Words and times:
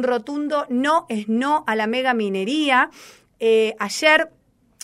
un 0.00 0.04
rotundo 0.04 0.66
no 0.70 1.04
es 1.10 1.28
no 1.28 1.62
a 1.66 1.76
la 1.76 1.86
mega 1.86 2.14
minería. 2.14 2.90
Eh, 3.38 3.74
ayer 3.78 4.30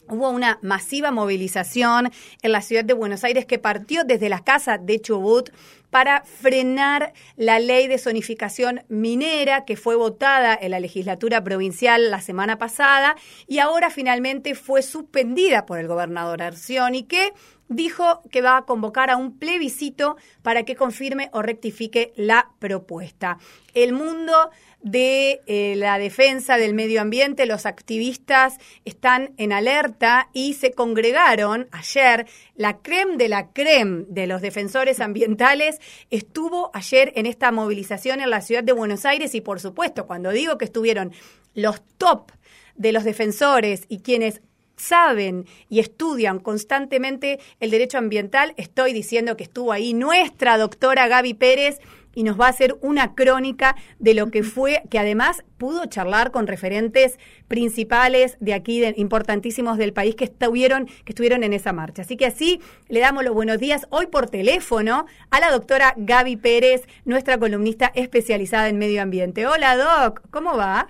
Hubo 0.08 0.30
una 0.30 0.60
masiva 0.62 1.10
movilización 1.10 2.12
en 2.40 2.52
la 2.52 2.62
ciudad 2.62 2.84
de 2.84 2.94
Buenos 2.94 3.24
Aires 3.24 3.44
que 3.44 3.58
partió 3.58 4.04
desde 4.04 4.28
la 4.28 4.44
casa 4.44 4.78
de 4.78 5.00
Chubut 5.00 5.50
para 5.90 6.22
frenar 6.22 7.12
la 7.36 7.58
ley 7.58 7.88
de 7.88 7.98
zonificación 7.98 8.84
minera 8.88 9.64
que 9.64 9.76
fue 9.76 9.96
votada 9.96 10.56
en 10.60 10.70
la 10.70 10.78
legislatura 10.78 11.42
provincial 11.42 12.08
la 12.08 12.20
semana 12.20 12.56
pasada 12.56 13.16
y 13.48 13.58
ahora 13.58 13.90
finalmente 13.90 14.54
fue 14.54 14.82
suspendida 14.82 15.66
por 15.66 15.80
el 15.80 15.88
gobernador 15.88 16.40
Arcioni 16.40 17.02
que 17.02 17.32
dijo 17.68 18.22
que 18.30 18.42
va 18.42 18.58
a 18.58 18.64
convocar 18.64 19.10
a 19.10 19.16
un 19.16 19.38
plebiscito 19.38 20.16
para 20.42 20.62
que 20.62 20.76
confirme 20.76 21.30
o 21.32 21.42
rectifique 21.42 22.12
la 22.14 22.50
propuesta. 22.60 23.38
El 23.74 23.92
mundo 23.92 24.50
de 24.86 25.42
eh, 25.46 25.74
la 25.74 25.98
defensa 25.98 26.58
del 26.58 26.72
medio 26.72 27.00
ambiente, 27.00 27.44
los 27.46 27.66
activistas 27.66 28.58
están 28.84 29.32
en 29.36 29.52
alerta 29.52 30.28
y 30.32 30.54
se 30.54 30.70
congregaron 30.70 31.66
ayer. 31.72 32.28
La 32.54 32.78
creme 32.78 33.16
de 33.16 33.28
la 33.28 33.50
creme 33.50 34.04
de 34.08 34.28
los 34.28 34.42
defensores 34.42 35.00
ambientales 35.00 35.80
estuvo 36.10 36.70
ayer 36.72 37.12
en 37.16 37.26
esta 37.26 37.50
movilización 37.50 38.20
en 38.20 38.30
la 38.30 38.40
ciudad 38.40 38.62
de 38.62 38.70
Buenos 38.70 39.04
Aires 39.04 39.34
y 39.34 39.40
por 39.40 39.58
supuesto, 39.58 40.06
cuando 40.06 40.30
digo 40.30 40.56
que 40.56 40.66
estuvieron 40.66 41.10
los 41.54 41.82
top 41.98 42.30
de 42.76 42.92
los 42.92 43.02
defensores 43.02 43.86
y 43.88 44.02
quienes 44.02 44.40
saben 44.76 45.46
y 45.68 45.80
estudian 45.80 46.38
constantemente 46.38 47.40
el 47.58 47.72
derecho 47.72 47.98
ambiental, 47.98 48.54
estoy 48.56 48.92
diciendo 48.92 49.36
que 49.36 49.44
estuvo 49.44 49.72
ahí 49.72 49.94
nuestra 49.94 50.58
doctora 50.58 51.08
Gaby 51.08 51.34
Pérez 51.34 51.80
y 52.16 52.24
nos 52.24 52.40
va 52.40 52.46
a 52.46 52.48
hacer 52.48 52.76
una 52.80 53.14
crónica 53.14 53.76
de 53.98 54.14
lo 54.14 54.30
que 54.30 54.42
fue, 54.42 54.82
que 54.90 54.98
además 54.98 55.44
pudo 55.58 55.84
charlar 55.84 56.32
con 56.32 56.46
referentes 56.46 57.20
principales 57.46 58.38
de 58.40 58.54
aquí, 58.54 58.80
de, 58.80 58.94
importantísimos 58.96 59.76
del 59.76 59.92
país 59.92 60.16
que 60.16 60.24
estuvieron, 60.24 60.86
que 60.86 61.12
estuvieron 61.12 61.44
en 61.44 61.52
esa 61.52 61.74
marcha. 61.74 62.02
Así 62.02 62.16
que 62.16 62.24
así 62.24 62.60
le 62.88 63.00
damos 63.00 63.22
los 63.22 63.34
buenos 63.34 63.58
días 63.58 63.86
hoy 63.90 64.06
por 64.06 64.30
teléfono 64.30 65.04
a 65.30 65.40
la 65.40 65.50
doctora 65.50 65.92
Gaby 65.98 66.38
Pérez, 66.38 66.88
nuestra 67.04 67.38
columnista 67.38 67.92
especializada 67.94 68.70
en 68.70 68.78
medio 68.78 69.02
ambiente. 69.02 69.46
Hola 69.46 69.76
Doc, 69.76 70.22
¿cómo 70.30 70.56
va? 70.56 70.88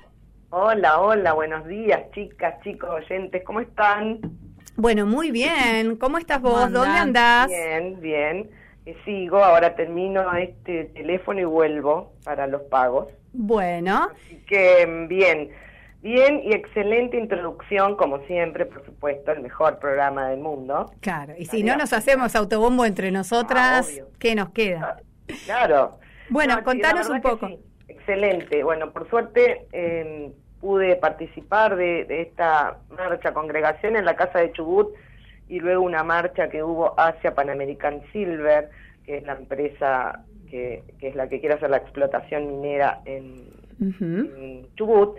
Hola, 0.51 1.01
hola, 1.01 1.33
buenos 1.33 1.67
días, 1.67 2.03
chicas, 2.15 2.55
chicos, 2.63 2.89
oyentes, 2.89 3.43
¿cómo 3.45 3.61
están? 3.61 4.21
Bueno, 4.77 5.07
muy 5.07 5.33
bien. 5.33 5.97
¿Cómo 5.97 6.19
estás 6.19 6.41
vos? 6.41 6.71
¿Dónde 6.71 6.99
andás? 6.99 7.49
Bien, 7.49 8.01
bien. 8.01 8.51
Sigo, 9.05 9.43
ahora 9.43 9.75
termino 9.75 10.33
este 10.37 10.85
teléfono 10.87 11.41
y 11.41 11.45
vuelvo 11.45 12.13
para 12.25 12.47
los 12.47 12.63
pagos. 12.63 13.09
Bueno. 13.33 14.11
Así 14.15 14.37
que 14.47 14.87
mm, 14.87 15.09
bien, 15.09 15.51
bien 16.03 16.41
y 16.45 16.53
excelente 16.53 17.19
introducción, 17.19 17.97
como 17.97 18.21
siempre, 18.27 18.65
por 18.65 18.85
supuesto, 18.85 19.33
el 19.33 19.41
mejor 19.41 19.79
programa 19.79 20.29
del 20.29 20.41
mundo. 20.41 20.93
Claro, 21.01 21.35
y 21.37 21.47
si 21.47 21.63
no 21.63 21.77
nos 21.77 21.93
hacemos 21.93 22.37
autobombo 22.37 22.85
entre 22.85 23.11
nosotras, 23.11 23.93
ah, 24.01 24.05
¿qué 24.19 24.35
nos 24.35 24.51
queda? 24.51 25.01
Claro. 25.45 25.99
Bueno, 26.29 26.63
contanos 26.63 27.09
un 27.09 27.21
poco 27.21 27.49
excelente. 27.89 28.63
Bueno, 28.63 28.93
por 28.93 29.09
suerte 29.11 29.67
em, 29.73 30.33
pude 30.61 30.97
participar 30.97 31.77
de, 31.77 32.07
esta 32.23 32.79
marcha 32.91 33.35
congregación 33.35 33.97
en 33.97 34.05
la 34.05 34.15
Casa 34.17 34.39
de 34.39 34.53
Chubut 34.53 34.95
y 35.49 35.61
luego 35.61 35.83
una 35.83 36.03
marcha 36.03 36.49
que 36.49 36.63
hubo 36.63 36.99
hacia 36.99 37.35
Pan 37.35 37.51
American 37.51 38.03
Silver, 38.13 38.71
que 39.05 39.19
es 39.19 39.25
la 39.25 39.35
empresa 39.35 40.25
que, 40.51 40.83
es 41.01 41.15
la 41.15 41.29
que 41.29 41.41
quiere 41.41 41.55
hacer 41.55 41.71
la 41.71 41.79
explotación 41.79 42.47
minera 42.49 43.01
en, 43.05 43.55
Chubut. 44.77 45.17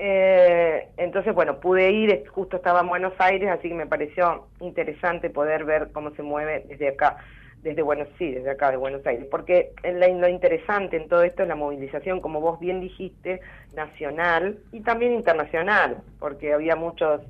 Eh, 0.00 0.88
entonces, 0.96 1.34
bueno, 1.34 1.58
pude 1.58 1.90
ir, 1.90 2.24
justo 2.28 2.58
estaba 2.58 2.80
en 2.80 2.88
Buenos 2.88 3.14
Aires, 3.18 3.50
así 3.50 3.68
que 3.68 3.74
me 3.74 3.86
pareció 3.86 4.46
interesante 4.60 5.30
poder 5.30 5.64
ver 5.64 5.90
cómo 5.92 6.10
se 6.12 6.22
mueve 6.22 6.64
desde 6.68 6.88
acá 6.90 7.16
desde 7.62 7.82
Buenos 7.82 8.08
Aires, 8.20 8.36
desde 8.36 8.50
acá 8.50 8.70
de 8.70 8.76
Buenos 8.76 9.04
Aires, 9.04 9.26
porque 9.28 9.72
lo 9.82 10.28
interesante 10.28 10.96
en 10.96 11.08
todo 11.08 11.24
esto 11.24 11.42
es 11.42 11.48
la 11.48 11.56
movilización, 11.56 12.20
como 12.20 12.40
vos 12.40 12.60
bien 12.60 12.80
dijiste, 12.80 13.40
nacional 13.74 14.58
y 14.70 14.80
también 14.80 15.12
internacional, 15.12 15.98
porque 16.20 16.52
había 16.52 16.76
muchos 16.76 17.20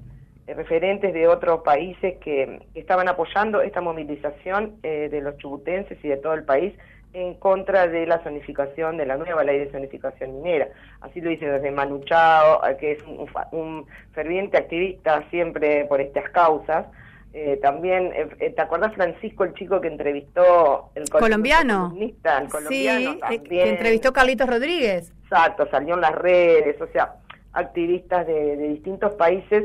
referentes 0.55 1.13
de 1.13 1.29
otros 1.29 1.63
países 1.63 2.17
que, 2.19 2.61
estaban 2.75 3.09
apoyando 3.09 3.61
esta 3.61 3.81
movilización 3.81 4.77
eh, 4.83 5.09
de 5.11 5.21
los 5.21 5.37
chubutenses 5.39 5.99
y 6.03 6.09
de 6.09 6.17
todo 6.17 6.35
el 6.35 6.45
país 6.45 6.75
en 7.13 7.35
contra 7.35 7.87
de 7.87 8.07
la 8.07 8.19
zonificación, 8.23 8.97
de 8.97 9.07
la 9.07 9.17
nueva 9.17 9.43
ley 9.43 9.59
de 9.59 9.71
zonificación 9.71 10.43
minera. 10.43 10.69
Así 11.01 11.21
lo 11.21 11.31
dice 11.31 11.49
desde 11.49 11.71
Manu 11.71 12.01
Chao, 12.05 12.61
eh, 12.67 12.77
que 12.79 12.93
es 12.93 13.05
un 13.53 13.87
ferviente 14.13 14.59
activista 14.59 15.25
siempre 15.31 15.87
por 15.87 16.01
estas 16.01 16.29
causas, 16.31 16.87
eh, 17.35 17.59
también, 17.61 18.07
eh, 18.15 18.29
eh, 18.41 18.51
¿te 18.51 18.63
acuerdas 18.63 18.95
Francisco, 18.95 19.45
el 19.45 19.53
chico 19.55 19.81
que 19.81 19.89
entrevistó 19.89 20.91
el 20.95 21.09
colombiano? 21.11 21.95
El 21.99 22.49
colombiano 22.49 23.19
sí, 23.29 23.39
que 23.41 23.69
entrevistó 23.69 24.13
Carlitos 24.13 24.49
Rodríguez. 24.49 25.13
Exacto, 25.25 25.69
salió 25.71 25.95
en 25.95 26.01
las 26.01 26.15
redes, 26.15 26.81
o 26.81 26.87
sea, 26.87 27.17
activistas 27.53 28.27
de, 28.27 28.57
distintos 28.57 29.15
países 29.15 29.65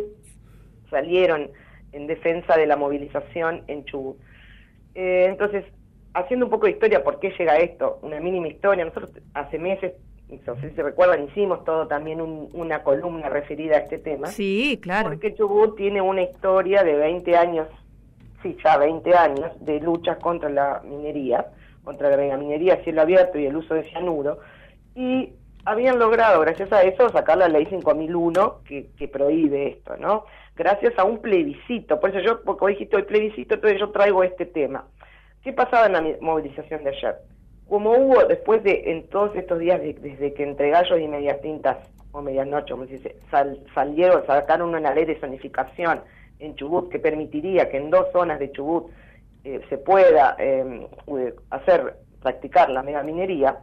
salieron 0.93 1.51
en 1.91 2.07
defensa 2.07 2.55
de 2.55 2.65
la 2.65 2.77
movilización 2.77 3.63
en 3.67 3.83
Chubut. 3.85 4.17
entonces, 4.95 5.65
haciendo 6.13 6.45
un 6.45 6.51
poco 6.51 6.67
de 6.67 6.71
historia, 6.71 7.03
¿por 7.03 7.19
qué 7.19 7.33
llega 7.37 7.57
esto? 7.57 7.99
Una 8.01 8.19
mínima 8.19 8.47
historia. 8.47 8.85
Nosotros 8.85 9.11
hace 9.33 9.59
meses 9.59 9.93
no 10.45 10.55
sé 10.55 10.69
si 10.69 10.75
se 10.75 10.83
recuerdan, 10.83 11.25
hicimos 11.25 11.63
todo 11.63 11.87
también 11.87 12.21
una 12.21 12.83
columna 12.83 13.29
referida 13.29 13.75
a 13.75 13.79
este 13.79 13.97
tema. 13.97 14.27
Sí, 14.27 14.79
claro. 14.81 15.09
Porque 15.09 15.35
Chubut 15.35 15.75
tiene 15.75 16.01
una 16.01 16.23
historia 16.23 16.83
de 16.83 16.95
20 16.95 17.37
años, 17.37 17.67
sí, 18.41 18.57
ya 18.63 18.77
20 18.77 19.15
años, 19.15 19.51
de 19.59 19.79
luchas 19.79 20.17
contra 20.17 20.49
la 20.49 20.81
minería, 20.83 21.47
contra 21.83 22.15
la 22.15 22.37
minería 22.37 22.75
a 22.75 22.83
cielo 22.83 23.01
abierto 23.01 23.37
y 23.37 23.45
el 23.45 23.55
uso 23.55 23.73
de 23.75 23.83
cianuro, 23.83 24.39
y 24.95 25.33
habían 25.65 25.99
logrado, 25.99 26.41
gracias 26.41 26.71
a 26.71 26.81
eso, 26.83 27.09
sacar 27.09 27.37
la 27.37 27.47
ley 27.47 27.65
5001 27.65 28.63
que, 28.65 28.89
que 28.97 29.07
prohíbe 29.07 29.67
esto, 29.67 29.95
¿no? 29.97 30.25
Gracias 30.55 30.97
a 30.97 31.03
un 31.03 31.19
plebiscito, 31.19 31.99
por 31.99 32.11
eso 32.11 32.19
yo, 32.19 32.43
porque 32.43 32.67
dijiste 32.67 32.95
hoy 32.95 33.03
plebiscito, 33.03 33.55
entonces 33.55 33.79
yo 33.79 33.89
traigo 33.89 34.23
este 34.23 34.45
tema. 34.45 34.85
¿Qué 35.41 35.51
pasaba 35.51 35.87
en 35.87 35.93
la 35.93 36.17
movilización 36.21 36.83
de 36.83 36.91
ayer? 36.91 37.15
como 37.73 37.91
hubo 37.91 38.23
después 38.25 38.63
de, 38.63 38.91
en 38.91 39.07
todos 39.07 39.35
estos 39.35 39.59
días, 39.59 39.81
desde 39.81 40.33
que 40.33 40.43
entre 40.43 40.69
gallos 40.69 40.99
y 40.99 41.07
medias 41.07 41.41
tintas, 41.41 41.77
o 42.11 42.21
medianoche, 42.21 42.71
como 42.71 42.85
se 42.85 42.93
dice, 42.93 43.15
salieron, 43.73 44.23
sacaron 44.27 44.75
una 44.75 44.93
ley 44.93 45.05
de 45.05 45.19
zonificación 45.19 46.01
en 46.37 46.55
Chubut 46.55 46.91
que 46.91 46.99
permitiría 46.99 47.69
que 47.69 47.77
en 47.77 47.89
dos 47.89 48.05
zonas 48.11 48.37
de 48.37 48.51
Chubut 48.51 48.91
eh, 49.43 49.59
se 49.69 49.79
pueda 49.79 50.35
em, 50.37 50.85
hacer, 51.49 51.95
practicar 52.21 52.69
la 52.69 52.83
megaminería. 52.83 53.57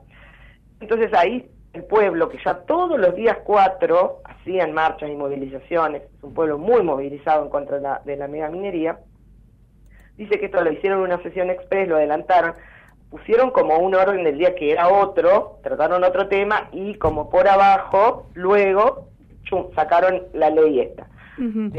Entonces 0.81 1.15
ahí 1.15 1.49
el 1.73 1.85
pueblo, 1.85 2.29
que 2.29 2.39
ya 2.45 2.55
todos 2.67 2.99
los 2.99 3.15
días 3.15 3.39
cuatro 3.45 4.21
hacían 4.25 4.73
marchas 4.73 5.09
y 5.09 5.15
movilizaciones, 5.15 6.03
es 6.03 6.25
un 6.25 6.35
pueblo 6.35 6.59
muy 6.59 6.83
movilizado 6.83 7.45
en 7.45 7.51
contra 7.51 7.77
de 7.77 7.83
la, 7.83 8.03
de 8.05 8.17
la 8.17 8.29
megaminería, 8.29 8.99
dice 10.17 10.39
que 10.39 10.47
esto 10.47 10.63
lo 10.63 10.73
hicieron 10.73 10.99
en 10.99 11.05
una 11.07 11.23
sesión 11.23 11.49
express, 11.51 11.89
lo 11.89 11.97
adelantaron, 11.97 12.55
pusieron 13.11 13.51
como 13.51 13.79
un 13.79 13.95
orden 13.95 14.25
del 14.25 14.39
día 14.39 14.55
que 14.55 14.73
era 14.73 14.89
otro, 14.89 15.59
trataron 15.63 16.05
otro 16.05 16.29
tema 16.29 16.69
y 16.73 16.95
como 16.95 17.31
por 17.31 17.49
abajo, 17.49 18.29
luego 18.35 19.09
sacaron 19.75 20.23
la 20.33 20.51
ley 20.51 20.81
esta. 20.81 21.07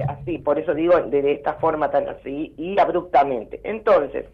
Así, 0.07 0.39
por 0.39 0.57
eso 0.57 0.73
digo 0.73 0.99
de, 0.99 1.33
esta 1.33 1.53
forma 1.53 1.91
tan 1.91 2.09
así 2.09 2.53
y 2.57 2.79
abruptamente. 2.79 3.61
Entonces, 3.63 4.25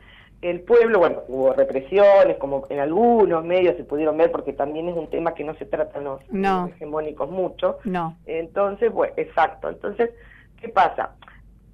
el 0.41 0.61
pueblo, 0.61 0.99
bueno, 0.99 1.23
hubo 1.27 1.53
represiones, 1.53 2.37
como 2.37 2.65
en 2.69 2.79
algunos 2.79 3.43
medios 3.43 3.75
se 3.75 3.83
pudieron 3.83 4.17
ver, 4.17 4.31
porque 4.31 4.53
también 4.53 4.87
es 4.87 4.95
un 4.95 5.09
tema 5.09 5.33
que 5.33 5.43
no 5.43 5.55
se 5.55 5.65
trata 5.65 5.99
los, 5.99 6.21
hegemónicos 6.69 7.29
mucho. 7.29 7.79
No. 7.83 8.15
Entonces, 8.25 8.91
bueno, 8.91 9.13
exacto. 9.17 9.69
Entonces, 9.69 10.11
¿qué 10.61 10.69
pasa? 10.69 11.15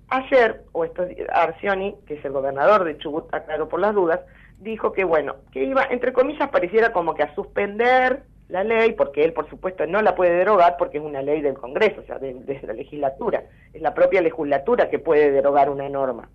Ayer, 0.09 0.63
o 0.71 0.85
esto 0.85 1.05
Arcioni, 1.33 1.95
que 2.05 2.15
es 2.15 2.25
el 2.25 2.31
gobernador 2.31 2.83
de 2.83 2.97
Chubut, 2.97 3.33
aclaró 3.33 3.67
por 3.67 3.79
las 3.79 3.93
dudas, 3.93 4.21
dijo 4.59 4.93
que, 4.93 5.03
bueno, 5.03 5.35
que 5.51 5.63
iba, 5.63 5.83
entre 5.89 6.13
comillas, 6.13 6.49
pareciera 6.49 6.93
como 6.93 7.15
que 7.15 7.23
a 7.23 7.35
suspender 7.35 8.23
la 8.49 8.63
ley, 8.63 8.93
porque 8.93 9.23
él, 9.23 9.33
por 9.33 9.49
supuesto, 9.49 9.85
no 9.87 10.01
la 10.01 10.15
puede 10.15 10.35
derogar 10.35 10.77
porque 10.77 10.99
es 10.99 11.03
una 11.03 11.21
ley 11.21 11.41
del 11.41 11.55
Congreso, 11.55 12.01
o 12.01 12.03
sea, 12.03 12.19
de, 12.19 12.59
la 12.61 12.73
legislatura. 12.73 13.43
Es 13.73 13.81
la 13.81 13.93
propia 13.93 14.21
legislatura 14.21 14.89
que 14.89 14.99
puede 14.99 15.31
derogar 15.31 15.69
una 15.69 15.89
norma. 15.89 16.29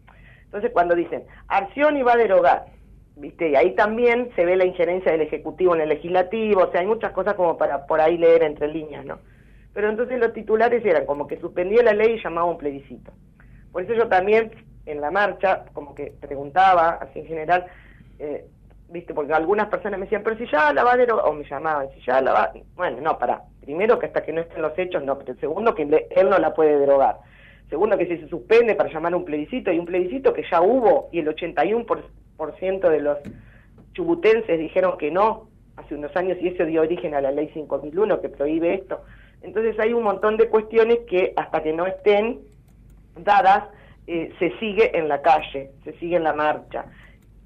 Entonces, 0.48 0.70
cuando 0.72 0.94
dicen, 0.94 1.24
Arción 1.46 1.98
iba 1.98 2.14
a 2.14 2.16
derogar, 2.16 2.64
¿viste? 3.16 3.50
Y 3.50 3.54
ahí 3.54 3.74
también 3.74 4.30
se 4.34 4.46
ve 4.46 4.56
la 4.56 4.64
injerencia 4.64 5.12
del 5.12 5.20
Ejecutivo 5.20 5.74
en 5.74 5.82
el 5.82 5.90
Legislativo, 5.90 6.62
o 6.62 6.70
sea, 6.70 6.80
hay 6.80 6.86
muchas 6.86 7.12
cosas 7.12 7.34
como 7.34 7.58
para 7.58 7.84
por 7.86 8.00
ahí 8.00 8.16
leer 8.16 8.42
entre 8.42 8.68
líneas, 8.68 9.04
¿no? 9.04 9.18
Pero 9.74 9.90
entonces 9.90 10.18
los 10.18 10.32
titulares 10.32 10.82
eran 10.86 11.04
como 11.04 11.26
que 11.26 11.38
suspendía 11.38 11.82
la 11.82 11.92
ley 11.92 12.14
y 12.14 12.22
llamaba 12.22 12.50
un 12.50 12.56
plebiscito. 12.56 13.12
Por 13.72 13.82
eso 13.82 13.92
yo 13.92 14.08
también, 14.08 14.50
en 14.86 15.02
la 15.02 15.10
marcha, 15.10 15.66
como 15.74 15.94
que 15.94 16.14
preguntaba, 16.18 16.98
así 17.02 17.18
en 17.18 17.26
general, 17.26 17.66
eh, 18.18 18.46
viste, 18.88 19.12
porque 19.12 19.34
algunas 19.34 19.68
personas 19.68 20.00
me 20.00 20.06
decían, 20.06 20.22
pero 20.24 20.38
si 20.38 20.50
ya 20.50 20.72
la 20.72 20.82
va 20.82 20.94
a 20.94 20.96
derogar, 20.96 21.26
o 21.26 21.34
me 21.34 21.44
llamaban, 21.44 21.90
si 21.90 22.00
ya 22.00 22.22
la 22.22 22.32
va, 22.32 22.52
bueno, 22.74 23.02
no, 23.02 23.18
para, 23.18 23.42
primero 23.60 23.98
que 23.98 24.06
hasta 24.06 24.22
que 24.22 24.32
no 24.32 24.40
estén 24.40 24.62
los 24.62 24.78
hechos, 24.78 25.04
no, 25.04 25.18
pero 25.18 25.38
segundo 25.38 25.74
que 25.74 25.82
él 25.82 26.30
no 26.30 26.38
la 26.38 26.54
puede 26.54 26.78
derogar. 26.78 27.18
Segundo 27.68 27.98
que 27.98 28.06
si 28.06 28.16
se 28.18 28.28
suspende 28.28 28.74
para 28.74 28.92
llamar 28.92 29.12
a 29.12 29.16
un 29.16 29.24
plebiscito, 29.24 29.70
y 29.70 29.78
un 29.78 29.84
plebiscito 29.84 30.32
que 30.32 30.44
ya 30.50 30.62
hubo 30.62 31.08
y 31.12 31.18
el 31.18 31.28
81% 31.28 32.88
de 32.88 33.00
los 33.00 33.18
chubutenses 33.92 34.58
dijeron 34.58 34.96
que 34.96 35.10
no 35.10 35.48
hace 35.76 35.94
unos 35.94 36.14
años 36.16 36.38
y 36.40 36.48
eso 36.48 36.64
dio 36.64 36.82
origen 36.82 37.14
a 37.14 37.20
la 37.20 37.30
ley 37.30 37.50
5001 37.54 38.20
que 38.20 38.28
prohíbe 38.28 38.74
esto. 38.74 39.02
Entonces 39.42 39.78
hay 39.78 39.92
un 39.92 40.02
montón 40.02 40.36
de 40.36 40.48
cuestiones 40.48 41.00
que 41.08 41.32
hasta 41.36 41.62
que 41.62 41.72
no 41.72 41.86
estén 41.86 42.40
dadas 43.16 43.64
eh, 44.06 44.32
se 44.38 44.58
sigue 44.58 44.96
en 44.96 45.08
la 45.08 45.20
calle, 45.22 45.70
se 45.84 45.92
sigue 45.98 46.16
en 46.16 46.24
la 46.24 46.32
marcha. 46.32 46.86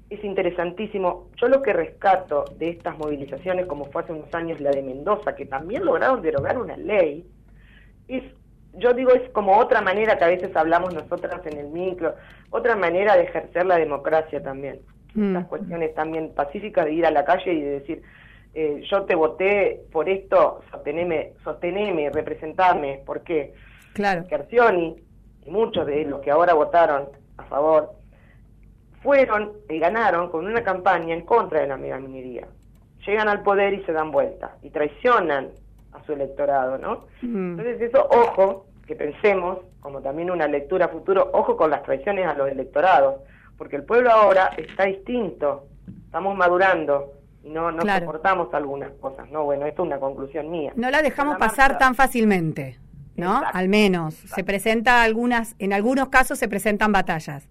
Es 0.09 0.23
interesantísimo. 0.23 1.29
Yo 1.35 1.47
lo 1.47 1.61
que 1.61 1.73
rescato 1.73 2.45
de 2.57 2.69
estas 2.69 2.97
movilizaciones, 2.97 3.65
como 3.65 3.85
fue 3.85 4.03
hace 4.03 4.13
unos 4.13 4.33
años 4.33 4.59
la 4.61 4.71
de 4.71 4.81
Mendoza, 4.81 5.35
que 5.35 5.45
también 5.45 5.85
lograron 5.85 6.21
derogar 6.21 6.57
una 6.57 6.77
ley, 6.77 7.25
es, 8.07 8.23
yo 8.73 8.93
digo, 8.93 9.11
es 9.11 9.29
como 9.31 9.57
otra 9.57 9.81
manera 9.81 10.17
que 10.17 10.23
a 10.23 10.29
veces 10.29 10.55
hablamos 10.55 10.93
nosotras 10.93 11.45
en 11.45 11.57
el 11.57 11.67
micro, 11.67 12.15
otra 12.49 12.75
manera 12.75 13.15
de 13.15 13.23
ejercer 13.23 13.65
la 13.65 13.77
democracia 13.77 14.41
también. 14.41 14.79
Mm. 15.13 15.27
Estas 15.27 15.47
cuestiones 15.47 15.93
también 15.93 16.33
pacíficas 16.33 16.85
de 16.85 16.93
ir 16.93 17.05
a 17.05 17.11
la 17.11 17.23
calle 17.23 17.53
y 17.53 17.61
de 17.61 17.79
decir, 17.79 18.01
eh, 18.55 18.83
yo 18.89 19.03
te 19.03 19.15
voté 19.15 19.81
por 19.91 20.09
esto, 20.09 20.61
sosteneme, 20.71 21.33
sosteneme, 21.43 22.09
representarme, 22.09 23.01
¿por 23.05 23.21
qué? 23.21 23.53
Claro. 23.93 24.25
Carcioni 24.29 24.95
y 25.45 25.49
muchos 25.51 25.85
de 25.85 26.05
los 26.05 26.21
que 26.21 26.31
ahora 26.31 26.53
votaron 26.53 27.09
a 27.37 27.43
favor 27.43 27.93
fueron 29.01 29.53
y 29.69 29.79
ganaron 29.79 30.29
con 30.29 30.45
una 30.45 30.63
campaña 30.63 31.13
en 31.13 31.25
contra 31.25 31.61
de 31.61 31.67
la 31.67 31.77
megaminería. 31.77 32.47
Llegan 33.05 33.27
al 33.27 33.43
poder 33.43 33.73
y 33.73 33.83
se 33.83 33.91
dan 33.91 34.11
vuelta 34.11 34.55
y 34.61 34.69
traicionan 34.69 35.49
a 35.93 36.03
su 36.05 36.13
electorado, 36.13 36.77
¿no? 36.77 37.05
Mm. 37.21 37.59
Entonces 37.59 37.81
eso, 37.81 38.07
ojo, 38.09 38.65
que 38.85 38.95
pensemos, 38.95 39.59
como 39.79 40.01
también 40.01 40.31
una 40.31 40.47
lectura 40.47 40.87
futuro, 40.87 41.29
ojo 41.33 41.55
con 41.57 41.69
las 41.69 41.83
traiciones 41.83 42.27
a 42.27 42.33
los 42.33 42.49
electorados, 42.49 43.21
porque 43.57 43.75
el 43.75 43.83
pueblo 43.83 44.11
ahora 44.11 44.47
está 44.57 44.85
distinto, 44.85 45.67
estamos 46.05 46.35
madurando, 46.35 47.13
y 47.43 47.49
no, 47.49 47.71
no 47.71 47.81
soportamos 47.81 48.53
algunas 48.53 48.91
cosas, 49.01 49.29
¿no? 49.29 49.43
Bueno, 49.43 49.65
esto 49.65 49.83
es 49.83 49.87
una 49.87 49.99
conclusión 49.99 50.49
mía. 50.49 50.71
No 50.75 50.89
la 50.89 51.01
dejamos 51.01 51.37
pasar 51.37 51.77
tan 51.77 51.93
fácilmente, 51.93 52.79
¿no? 53.17 53.41
Al 53.53 53.67
menos. 53.67 54.15
Se 54.15 54.43
presenta 54.43 55.03
algunas, 55.03 55.55
en 55.59 55.73
algunos 55.73 56.09
casos 56.09 56.39
se 56.39 56.47
presentan 56.47 56.91
batallas. 56.93 57.49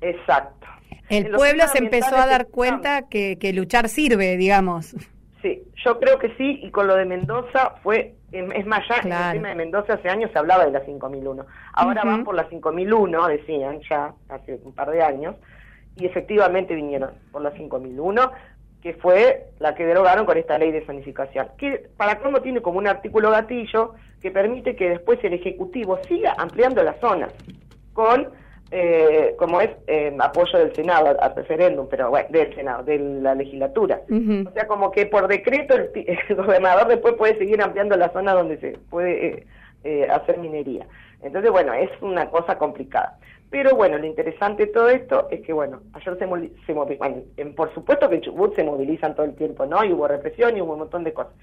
Exacto. 0.00 0.66
El 1.08 1.30
pueblo 1.30 1.66
se 1.68 1.78
empezó 1.78 2.16
a 2.16 2.26
dar 2.26 2.46
cuenta 2.46 3.02
que, 3.02 3.36
que 3.38 3.52
luchar 3.52 3.88
sirve, 3.88 4.36
digamos. 4.36 4.94
Sí, 5.42 5.64
yo 5.84 5.98
creo 5.98 6.18
que 6.18 6.34
sí, 6.36 6.60
y 6.62 6.70
con 6.70 6.86
lo 6.86 6.94
de 6.94 7.04
Mendoza 7.04 7.74
fue, 7.82 8.14
es 8.30 8.66
más, 8.66 8.86
ya 8.88 8.96
en 9.02 9.12
el 9.12 9.32
tema 9.32 9.48
de 9.48 9.54
Mendoza 9.56 9.94
hace 9.94 10.08
años 10.08 10.30
se 10.32 10.38
hablaba 10.38 10.64
de 10.64 10.70
la 10.70 10.84
5001. 10.84 11.44
Ahora 11.72 12.04
van 12.04 12.22
por 12.22 12.36
la 12.36 12.48
5001, 12.48 13.28
decían 13.28 13.80
ya, 13.90 14.14
hace 14.28 14.60
un 14.62 14.72
par 14.72 14.90
de 14.90 15.02
años, 15.02 15.34
y 15.96 16.06
efectivamente 16.06 16.74
vinieron 16.74 17.10
por 17.32 17.42
la 17.42 17.50
5001 17.50 18.30
que 18.82 18.94
fue 18.94 19.46
la 19.60 19.76
que 19.76 19.86
derogaron 19.86 20.26
con 20.26 20.36
esta 20.36 20.58
ley 20.58 20.72
de 20.72 20.84
zonificación, 20.84 21.48
que 21.56 21.88
para 21.96 22.18
cómo 22.18 22.42
tiene 22.42 22.60
como 22.60 22.78
un 22.78 22.88
artículo 22.88 23.30
gatillo 23.30 23.94
que 24.20 24.32
permite 24.32 24.74
que 24.74 24.90
después 24.90 25.22
el 25.22 25.34
Ejecutivo 25.34 26.00
siga 26.08 26.34
ampliando 26.36 26.82
las 26.82 26.98
zonas 26.98 27.32
con, 27.92 28.28
eh, 28.74 29.34
como 29.38 29.60
es 29.60 29.68
eh, 29.86 30.16
apoyo 30.18 30.58
del 30.58 30.74
Senado 30.74 31.14
al 31.20 31.36
referéndum, 31.36 31.86
pero 31.90 32.08
bueno, 32.08 32.26
del 32.30 32.54
Senado, 32.54 32.82
de 32.82 32.98
la 32.98 33.34
legislatura. 33.34 34.00
O 34.08 34.50
sea, 34.52 34.66
como 34.66 34.90
que 34.90 35.04
por 35.04 35.28
decreto 35.28 35.74
el, 35.94 36.36
gobernador 36.36 36.88
después 36.88 37.14
puede 37.14 37.36
seguir 37.36 37.60
ampliando 37.60 37.96
la 37.98 38.08
zona 38.14 38.32
donde 38.32 38.56
se 38.58 38.78
puede 38.88 39.44
eh, 39.84 40.08
hacer 40.10 40.38
minería. 40.38 40.86
Entonces, 41.22 41.50
bueno, 41.50 41.74
es 41.74 41.90
una 42.00 42.30
cosa 42.30 42.56
complicada. 42.56 43.18
Pero 43.50 43.76
bueno, 43.76 43.98
lo 43.98 44.06
interesante 44.06 44.64
de 44.64 44.72
todo 44.72 44.88
esto 44.88 45.28
es 45.30 45.42
que, 45.42 45.52
bueno, 45.52 45.82
ayer 45.92 46.18
se, 46.18 46.64
se 46.64 46.72
movilizan, 46.72 47.24
por 47.54 47.74
supuesto 47.74 48.08
que 48.08 48.14
en 48.14 48.20
Chubut 48.22 48.56
se 48.56 48.64
movilizan 48.64 49.14
todo 49.14 49.26
el 49.26 49.34
tiempo, 49.34 49.66
¿no? 49.66 49.84
Y 49.84 49.92
hubo 49.92 50.08
represión 50.08 50.56
y 50.56 50.62
hubo 50.62 50.72
un 50.72 50.78
montón 50.78 51.04
de 51.04 51.12
cosas. 51.12 51.34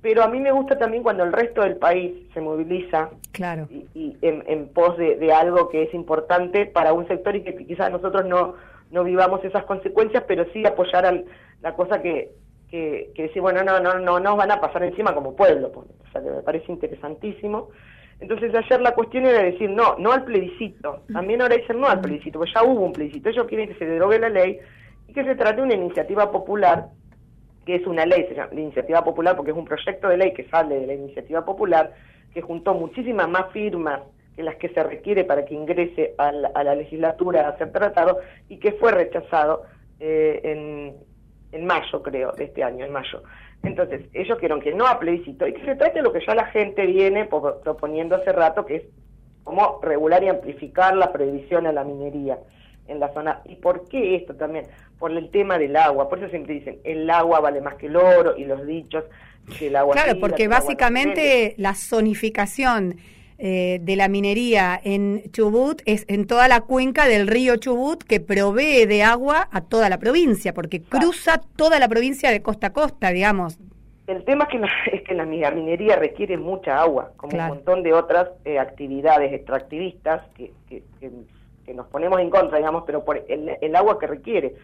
Pero 0.00 0.22
a 0.22 0.28
mí 0.28 0.38
me 0.38 0.52
gusta 0.52 0.78
también 0.78 1.02
cuando 1.02 1.24
el 1.24 1.32
resto 1.32 1.62
del 1.62 1.76
país 1.76 2.12
se 2.32 2.40
moviliza 2.40 3.10
claro. 3.32 3.66
y, 3.70 4.16
en, 4.22 4.68
pos 4.68 4.96
de, 4.96 5.32
algo 5.32 5.68
que 5.68 5.82
es 5.82 5.94
importante 5.94 6.66
para 6.66 6.92
un 6.92 7.08
sector 7.08 7.34
y 7.34 7.42
que 7.42 7.56
quizás 7.56 7.90
nosotros 7.90 8.24
no, 8.26 8.54
no 8.92 9.02
vivamos 9.02 9.44
esas 9.44 9.64
consecuencias, 9.64 10.22
pero 10.28 10.44
sí 10.52 10.64
apoyar 10.64 11.04
a 11.04 11.20
la 11.62 11.74
cosa 11.74 12.00
que, 12.00 12.30
que, 12.70 13.10
que 13.14 13.22
decir, 13.24 13.42
bueno, 13.42 13.64
no, 13.64 13.80
no, 13.80 13.98
no 13.98 14.20
nos 14.20 14.36
van 14.36 14.52
a 14.52 14.60
pasar 14.60 14.84
encima 14.84 15.14
como 15.14 15.34
pueblo. 15.34 15.72
Pues, 15.72 15.88
o 15.88 16.12
sea, 16.12 16.22
que 16.22 16.30
me 16.30 16.42
parece 16.42 16.70
interesantísimo. 16.70 17.70
Entonces 18.20 18.52
ayer 18.54 18.80
la 18.80 18.94
cuestión 18.94 19.26
era 19.26 19.42
decir 19.42 19.70
no, 19.70 19.96
no 19.98 20.12
al 20.12 20.24
plebiscito. 20.24 21.02
También 21.12 21.40
ahora 21.40 21.56
dicen 21.56 21.80
no 21.80 21.88
al 21.88 22.00
plebiscito, 22.00 22.38
porque 22.38 22.52
ya 22.54 22.64
hubo 22.64 22.82
un 22.82 22.92
plebiscito. 22.92 23.28
Ellos 23.28 23.46
quieren 23.46 23.68
que 23.68 23.74
se 23.74 23.86
derogue 23.86 24.18
la 24.18 24.28
ley 24.28 24.58
y 25.06 25.12
que 25.12 25.24
se 25.24 25.36
trate 25.36 25.56
de 25.56 25.62
una 25.62 25.74
iniciativa 25.74 26.30
popular, 26.30 26.88
que 27.68 27.74
es 27.74 27.86
una 27.86 28.06
ley, 28.06 28.26
la 28.34 28.48
iniciativa 28.58 29.04
popular 29.04 29.36
porque 29.36 29.50
es 29.50 29.56
un 29.58 29.66
proyecto 29.66 30.08
de 30.08 30.16
ley 30.16 30.32
que 30.32 30.48
sale 30.48 30.80
de 30.80 30.86
la 30.86 30.94
iniciativa 30.94 31.44
popular, 31.44 31.92
que 32.32 32.40
juntó 32.40 32.72
muchísimas 32.72 33.28
más 33.28 33.52
firmas 33.52 34.00
que 34.34 34.42
las 34.42 34.56
que 34.56 34.70
se 34.70 34.82
requiere 34.82 35.24
para 35.24 35.44
que 35.44 35.52
ingrese 35.52 36.14
a 36.16 36.32
la, 36.32 36.74
legislatura 36.74 37.46
a 37.46 37.58
ser 37.58 37.70
tratado 37.70 38.20
y 38.48 38.56
que 38.56 38.72
fue 38.72 38.92
rechazado 38.92 39.64
eh, 40.00 40.40
en, 40.44 40.96
en 41.52 41.66
mayo, 41.66 42.02
creo, 42.02 42.32
de 42.32 42.44
este 42.44 42.64
año, 42.64 42.86
en 42.86 42.92
mayo. 42.92 43.22
Entonces, 43.62 44.06
ellos 44.14 44.38
quieren 44.38 44.60
que 44.60 44.72
no 44.72 44.86
a 44.86 44.98
plebiscito 44.98 45.46
y 45.46 45.52
que 45.52 45.66
se 45.66 45.74
trate 45.74 45.98
de 45.98 46.04
lo 46.04 46.14
que 46.14 46.24
ya 46.26 46.34
la 46.34 46.46
gente 46.46 46.86
viene 46.86 47.26
proponiendo 47.26 48.16
hace 48.16 48.32
rato, 48.32 48.64
que 48.64 48.76
es 48.76 48.82
cómo 49.44 49.78
regular 49.82 50.24
y 50.24 50.28
amplificar 50.28 50.96
la 50.96 51.12
prohibición 51.12 51.66
a 51.66 51.72
la 51.72 51.84
minería 51.84 52.38
en 52.88 53.00
la 53.00 53.12
zona. 53.12 53.42
¿Y 53.44 53.56
por 53.56 53.88
qué 53.88 54.16
esto 54.16 54.34
también? 54.34 54.66
Por 54.98 55.12
el 55.12 55.30
tema 55.30 55.58
del 55.58 55.76
agua. 55.76 56.08
Por 56.08 56.18
eso 56.18 56.28
siempre 56.28 56.54
dicen, 56.54 56.78
el 56.84 57.08
agua 57.08 57.40
vale 57.40 57.60
más 57.60 57.74
que 57.76 57.86
el 57.86 57.96
oro 57.96 58.36
y 58.36 58.44
los 58.44 58.66
dichos 58.66 59.04
que 59.58 59.68
el 59.68 59.76
agua... 59.76 59.94
Claro, 59.94 60.18
porque 60.20 60.48
básicamente 60.48 61.54
la 61.56 61.74
zonificación 61.74 62.96
eh, 63.40 63.78
de 63.80 63.94
la 63.94 64.08
minería 64.08 64.80
en 64.82 65.22
Chubut 65.30 65.80
es 65.86 66.04
en 66.08 66.26
toda 66.26 66.48
la 66.48 66.62
cuenca 66.62 67.06
del 67.06 67.28
río 67.28 67.56
Chubut 67.56 68.02
que 68.02 68.18
provee 68.18 68.84
de 68.84 69.04
agua 69.04 69.48
a 69.52 69.60
toda 69.60 69.88
la 69.88 69.98
provincia, 69.98 70.52
porque 70.52 70.82
cruza 70.82 71.40
toda 71.54 71.78
la 71.78 71.88
provincia 71.88 72.32
de 72.32 72.42
costa 72.42 72.68
a 72.68 72.72
costa, 72.72 73.10
digamos. 73.10 73.58
El 74.08 74.24
tema 74.24 74.44
es 74.44 74.50
que 74.50 74.58
la, 74.58 74.68
es 74.92 75.02
que 75.02 75.14
la 75.14 75.24
minería 75.24 75.94
requiere 75.96 76.36
mucha 76.36 76.80
agua, 76.80 77.12
como 77.16 77.38
un 77.38 77.46
montón 77.46 77.84
de 77.84 77.92
otras 77.92 78.28
eh, 78.44 78.58
actividades 78.58 79.32
extractivistas 79.32 80.26
que, 80.34 80.52
que, 80.68 80.82
nos 81.74 81.86
ponemos 81.86 82.20
en 82.20 82.30
contra, 82.30 82.58
digamos, 82.58 82.84
pero 82.86 83.04
por 83.04 83.24
el, 83.28 83.76
agua 83.76 83.98
que 83.98 84.06
requiere. 84.06 84.56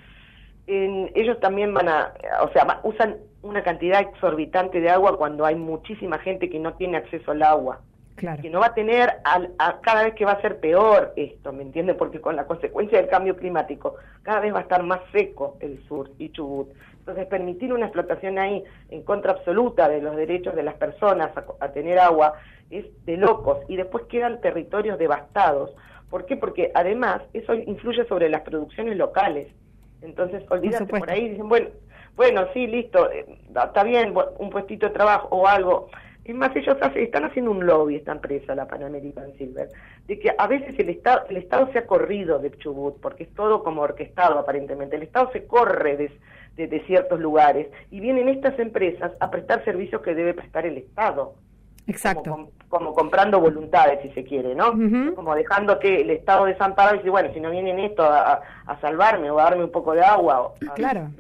ellos 0.67 1.39
también 1.41 1.73
van 1.75 1.89
a, 1.89 2.15
o 2.43 2.49
sea, 2.51 2.81
usan 2.83 3.17
una 3.43 3.63
cantidad 3.63 4.01
exorbitante 4.01 4.81
de 4.81 4.91
agua 4.91 5.17
cuando 5.17 5.45
hay 5.45 5.57
muchísima 5.57 6.19
gente 6.19 6.49
que 6.49 6.59
no 6.59 6.75
tiene 6.75 6.97
acceso 6.97 7.33
al 7.33 7.43
agua 7.43 7.81
que 8.17 8.49
no 8.49 8.61
va 8.61 8.67
a 8.67 8.75
tener 8.75 9.11
a, 9.25 9.81
cada 9.81 10.05
vez 10.05 10.15
que 10.15 10.25
va 10.25 10.33
a 10.33 10.41
ser 10.41 10.61
peor 10.61 11.13
esto, 11.17 11.53
¿me 11.53 11.63
entiendes? 11.63 11.97
Porque 11.97 12.21
con 12.21 12.37
la 12.37 12.47
consecuencia 12.47 12.99
del 12.99 13.09
cambio 13.09 13.37
climático 13.37 13.97
cada 14.23 14.41
vez 14.41 14.55
va 14.55 14.59
a 14.59 14.63
estar 14.63 14.83
más 14.83 15.01
seco 15.13 15.57
el 15.61 15.83
sur 15.89 16.11
y 16.19 16.31
Chubut. 16.31 16.69
Entonces 16.99 17.27
permitir 17.27 17.73
una 17.73 17.87
explotación 17.87 18.39
ahí 18.39 18.63
en 18.91 19.03
contra 19.03 19.33
absoluta 19.33 19.89
de 19.89 20.01
los 20.01 20.17
derechos 20.17 20.55
de 20.55 20.63
las 20.63 20.75
personas 20.75 21.33
a, 21.61 21.69
tener 21.69 21.99
agua 21.99 22.35
es 22.71 22.87
de 23.05 23.17
locos 23.17 23.59
y 23.69 23.77
después 23.77 24.05
quedan 24.05 24.41
territorios 24.41 24.99
devastados. 24.99 25.75
¿Por 26.11 26.27
qué? 26.27 26.37
Porque 26.37 26.71
además 26.75 27.23
eso 27.33 27.55
influye 27.55 28.05
sobre 28.07 28.29
las 28.29 28.43
producciones 28.43 28.97
locales. 28.97 29.49
Entonces, 30.03 30.45
olvídate 30.51 30.87
por, 30.87 31.11
ahí, 31.11 31.31
dicen, 31.31 31.49
bueno, 31.49 31.69
bueno, 32.15 32.47
sí, 32.53 32.67
listo, 32.67 33.11
eh, 33.11 33.27
está 33.49 33.83
bien, 33.83 34.15
un 34.39 34.51
puestito 34.51 34.87
de 34.87 34.93
trabajo 34.93 35.29
o 35.31 35.47
algo, 35.47 35.89
es 36.25 36.35
más, 36.35 36.57
ellos 36.57 36.79
están 36.95 37.25
haciendo 37.25 37.51
un 37.51 37.67
lobby, 37.67 37.97
esta 37.97 38.13
empresa, 38.13 38.55
la 38.55 38.67
Pan 38.67 38.83
American 38.83 39.37
Silver, 39.37 39.69
de 40.07 40.19
que 40.19 40.35
a 40.37 40.47
veces 40.47 40.75
el 40.79 40.89
Estado, 40.89 41.27
el 41.29 41.37
Estado 41.37 41.71
se 41.71 41.79
ha 41.79 41.87
corrido 41.87 42.39
de 42.39 42.51
Chubut, 42.53 42.99
porque 43.01 43.25
es 43.25 43.35
todo 43.35 43.63
como 43.63 43.83
orquestado 43.83 44.39
aparentemente. 44.39 44.97
El 44.97 45.03
Estado 45.03 45.31
se 45.33 45.47
corre 45.47 45.99
de, 46.57 46.67
de 46.67 46.81
ciertos 46.87 47.21
lugares 47.21 47.67
y 47.91 48.01
vienen 48.01 48.31
estas 48.31 48.59
empresas 48.59 49.13
a 49.21 49.31
prestar 49.31 49.65
servicios 49.65 50.01
que 50.01 50.15
debe 50.15 50.33
prestar 50.33 50.65
el 50.65 50.79
Estado. 50.79 51.35
Exacto. 51.87 52.49
Como, 52.69 52.93
comprando 52.93 53.41
voluntades, 53.41 54.01
si 54.03 54.11
se 54.11 54.25
quiere, 54.25 54.55
¿no? 54.55 54.73
Como 55.15 55.35
dejando 55.35 55.79
que 55.79 56.01
el 56.01 56.11
Estado 56.11 56.47
desamparado 56.47 56.97
dice, 56.97 57.11
bueno, 57.11 57.31
si 57.33 57.41
no 57.41 57.51
vienen 57.51 57.79
esto 57.79 58.05
a, 58.05 58.41
salvarme 58.81 59.31
o 59.31 59.39
a 59.39 59.45
darme 59.45 59.65
un 59.65 59.71
poco 59.71 59.93
de 59.93 60.03
agua. 60.03 60.55
claro. 60.75 61.11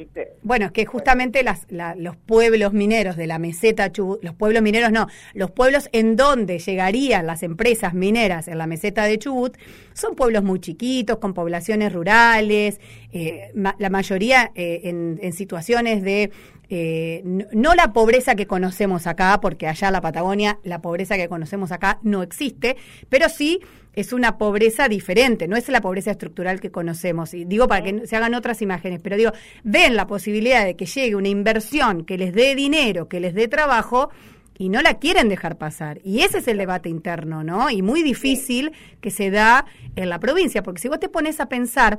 Bueno, 0.43 0.67
es 0.67 0.73
que 0.73 0.87
justamente 0.87 1.43
las, 1.43 1.67
los 1.97 2.17
pueblos 2.17 2.73
mineros 2.73 3.17
de 3.17 3.27
la 3.27 3.39
meseta 3.39 3.93
Chubut, 3.93 4.23
los 4.23 4.35
pueblos 4.35 4.63
mineros 4.63 4.93
no, 4.93 5.09
los 5.35 5.51
pueblos 5.51 5.89
en 5.93 6.17
donde 6.17 6.59
llegarían 6.59 7.27
las 7.27 7.43
empresas 7.43 7.95
mineras 7.95 8.49
en 8.49 8.59
la 8.59 8.67
meseta 8.67 9.05
de 9.05 9.19
Chubut 9.19 9.57
son 9.93 10.15
pueblos 10.15 10.43
muy 10.43 10.61
chiquitos, 10.61 11.19
con 11.19 11.35
poblaciones 11.35 11.93
rurales, 11.93 12.81
eh, 13.13 13.53
la 13.55 13.91
mayoría 13.91 14.51
eh, 14.55 14.81
en, 14.85 15.19
en 15.23 15.33
situaciones 15.33 16.03
de 16.03 16.33
eh, 16.71 17.23
no, 17.25 17.75
la 17.75 17.93
pobreza 17.93 18.35
que 18.35 18.47
conocemos 18.47 19.07
acá, 19.07 19.41
porque 19.41 19.69
allá 19.69 19.89
en 19.89 19.93
la 19.93 20.01
Patagonia 20.01 20.59
la 20.65 20.81
pobreza 20.81 21.17
que 21.17 21.29
conocemos 21.29 21.73
acá 21.73 21.99
no 22.03 22.23
existe, 22.23 22.77
pero 23.09 23.29
sí 23.29 23.61
es 23.95 24.13
una 24.13 24.39
pobreza 24.39 24.89
diferente, 24.89 25.49
no 25.49 25.57
es 25.57 25.69
la 25.69 25.81
pobreza 25.81 26.11
estructural 26.11 26.61
que 26.61 26.71
conocemos. 26.71 27.35
Y 27.35 27.45
digo 27.45 27.69
para 27.69 27.83
que 27.83 28.07
se 28.07 28.17
hagan 28.17 28.35
otras 28.35 28.63
imágenes, 28.63 29.01
pero 29.03 29.17
digo, 29.17 29.33
ven 29.63 29.97
la 29.97 30.07
posibilidad 30.07 30.65
de 30.65 30.77
que 30.77 30.87
llegue 30.87 31.17
una 31.17 31.29
inversión 31.29 32.05
que 32.05 32.19
les 32.19 32.33
dé 32.33 32.55
dinero, 32.55 33.09
que 33.09 33.21
les 33.21 33.35
dé 33.35 33.49
trabajo, 33.49 34.11
y 34.57 34.69
no 34.69 34.81
la 34.83 34.99
quieren 34.99 35.29
dejar 35.29 35.59
pasar. 35.59 36.01
Y 36.05 36.21
ese 36.21 36.39
es 36.39 36.49
el 36.49 36.59
debate 36.59 36.89
interno, 36.89 37.43
¿no? 37.43 37.71
Y 37.71 37.83
muy 37.83 38.03
difícil 38.03 38.73
que 39.01 39.11
se 39.11 39.31
da 39.31 39.67
en 39.97 40.09
la 40.09 40.21
provincia, 40.21 40.63
porque 40.63 40.81
si 40.81 40.89
vos 40.89 41.01
te 41.01 41.09
pones 41.09 41.41
a 41.41 41.49
pensar, 41.49 41.99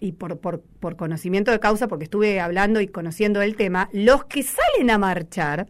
y 0.00 0.12
por, 0.12 0.38
por, 0.38 0.60
por 0.60 0.96
conocimiento 0.96 1.50
de 1.50 1.58
causa, 1.58 1.88
porque 1.88 2.04
estuve 2.04 2.40
hablando 2.40 2.80
y 2.80 2.86
conociendo 2.86 3.42
el 3.42 3.56
tema, 3.56 3.88
los 3.92 4.24
que 4.26 4.44
salen 4.44 4.90
a 4.90 4.98
marchar, 4.98 5.66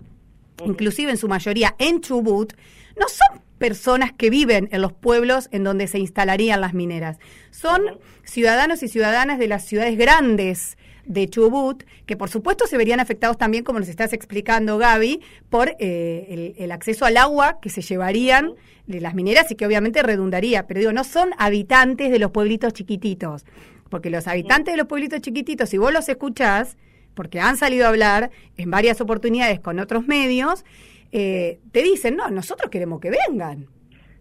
inclusive 0.64 1.10
en 1.10 1.16
su 1.16 1.28
mayoría 1.28 1.74
en 1.78 2.00
Chubut, 2.00 2.52
no 2.98 3.06
son 3.08 3.40
personas 3.58 4.12
que 4.12 4.30
viven 4.30 4.68
en 4.72 4.82
los 4.82 4.92
pueblos 4.92 5.48
en 5.52 5.64
donde 5.64 5.86
se 5.86 5.98
instalarían 5.98 6.60
las 6.60 6.74
mineras. 6.74 7.18
Son 7.50 7.82
ciudadanos 8.24 8.82
y 8.82 8.88
ciudadanas 8.88 9.38
de 9.38 9.48
las 9.48 9.64
ciudades 9.64 9.98
grandes 9.98 10.78
de 11.08 11.28
Chubut, 11.28 11.84
que 12.06 12.16
por 12.16 12.28
supuesto 12.28 12.66
se 12.66 12.76
verían 12.76 13.00
afectados 13.00 13.38
también, 13.38 13.64
como 13.64 13.80
nos 13.80 13.88
estás 13.88 14.12
explicando 14.12 14.78
Gaby, 14.78 15.20
por 15.48 15.74
eh, 15.78 16.54
el, 16.58 16.70
acceso 16.70 17.06
al 17.06 17.16
agua 17.16 17.58
que 17.60 17.70
se 17.70 17.80
llevarían 17.80 18.52
de 18.86 19.00
las 19.00 19.14
mineras 19.14 19.50
y 19.50 19.54
que 19.54 19.66
obviamente 19.66 20.02
redundaría. 20.02 20.66
Pero 20.66 20.80
digo, 20.80 20.92
no 20.92 21.04
son 21.04 21.30
habitantes 21.38 22.10
de 22.10 22.18
los 22.18 22.30
pueblitos 22.30 22.74
chiquititos, 22.74 23.46
porque 23.88 24.10
los 24.10 24.26
habitantes 24.28 24.74
de 24.74 24.78
los 24.78 24.86
pueblitos 24.86 25.20
chiquititos, 25.20 25.70
si 25.70 25.78
vos 25.78 25.92
los 25.92 26.08
escuchás, 26.08 26.76
porque 27.14 27.40
han 27.40 27.56
salido 27.56 27.86
a 27.86 27.88
hablar 27.88 28.30
en 28.56 28.70
varias 28.70 29.00
oportunidades 29.00 29.58
con 29.60 29.80
otros 29.80 30.06
medios, 30.06 30.64
eh, 31.12 31.60
te 31.72 31.82
dicen, 31.82 32.16
no, 32.16 32.28
nosotros 32.30 32.70
queremos 32.70 33.00
que 33.00 33.10
vengan. 33.10 33.66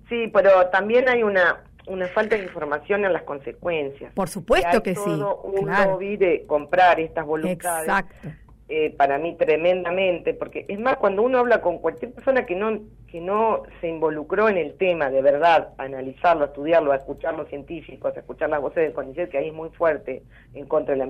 Sí, 0.10 0.30
pero 0.34 0.68
también 0.68 1.10
hay 1.10 1.24
una 1.24 1.64
una 1.88 2.08
falta 2.08 2.36
de 2.36 2.44
información 2.44 3.06
en 3.06 3.14
las 3.14 3.24
consecuencias. 3.24 4.12
Por 4.14 4.30
supuesto 4.30 4.84
que, 4.84 4.94
sí. 4.94 5.10
Un 5.10 5.70
lobby 5.72 6.18
de 6.18 6.46
comprar 6.46 7.00
estas 7.00 7.26
voluntades. 7.26 7.88
Exacto. 7.88 8.30
Eh, 8.70 8.94
para 8.98 9.18
mí 9.18 9.34
tremendamente, 9.38 10.34
porque 10.34 10.66
es 10.68 10.78
más, 10.78 10.98
cuando 10.98 11.22
uno 11.22 11.40
habla 11.40 11.62
con 11.62 11.78
cualquier 11.78 12.12
persona 12.12 12.46
que 12.46 12.54
no, 12.54 12.82
que 13.10 13.22
no 13.22 13.64
se 13.80 13.88
involucró 13.88 14.50
en 14.50 14.58
el 14.58 14.74
tema 14.74 15.10
de 15.10 15.22
verdad, 15.22 15.70
a 15.78 15.84
analizarlo, 15.84 16.44
a 16.44 16.48
estudiarlo, 16.48 16.92
a 16.92 16.98
escuchar 16.98 17.36
los 17.36 17.48
científicos, 17.48 18.14
a 18.14 18.20
escuchar 18.20 18.50
las 18.50 18.60
voces 18.60 18.84
del 18.84 18.92
CONICET, 18.92 19.30
que 19.30 19.38
ahí 19.38 19.48
es 19.48 19.54
muy 19.54 19.70
fuerte 19.70 20.24
en 20.54 20.66
contra 20.66 20.96
de 20.96 21.00
la, 21.00 21.06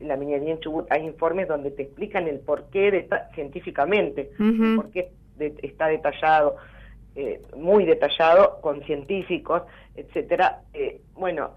la 0.00 0.16
minería 0.16 0.50
en 0.50 0.58
Chubut, 0.58 0.90
hay 0.90 1.04
informes 1.04 1.46
donde 1.46 1.70
te 1.70 1.84
explican 1.84 2.26
el 2.26 2.40
porqué 2.40 2.90
de 2.90 3.08
científicamente, 3.32 4.32
el 4.40 4.74
por 4.74 4.90
qué 4.90 5.12
está 5.62 5.86
detallado. 5.86 6.56
Eh, 7.14 7.42
muy 7.56 7.84
detallado 7.84 8.60
con 8.60 8.80
científicos, 8.84 9.62
etcétera. 9.96 10.60
Eh, 10.72 11.00
bueno, 11.14 11.50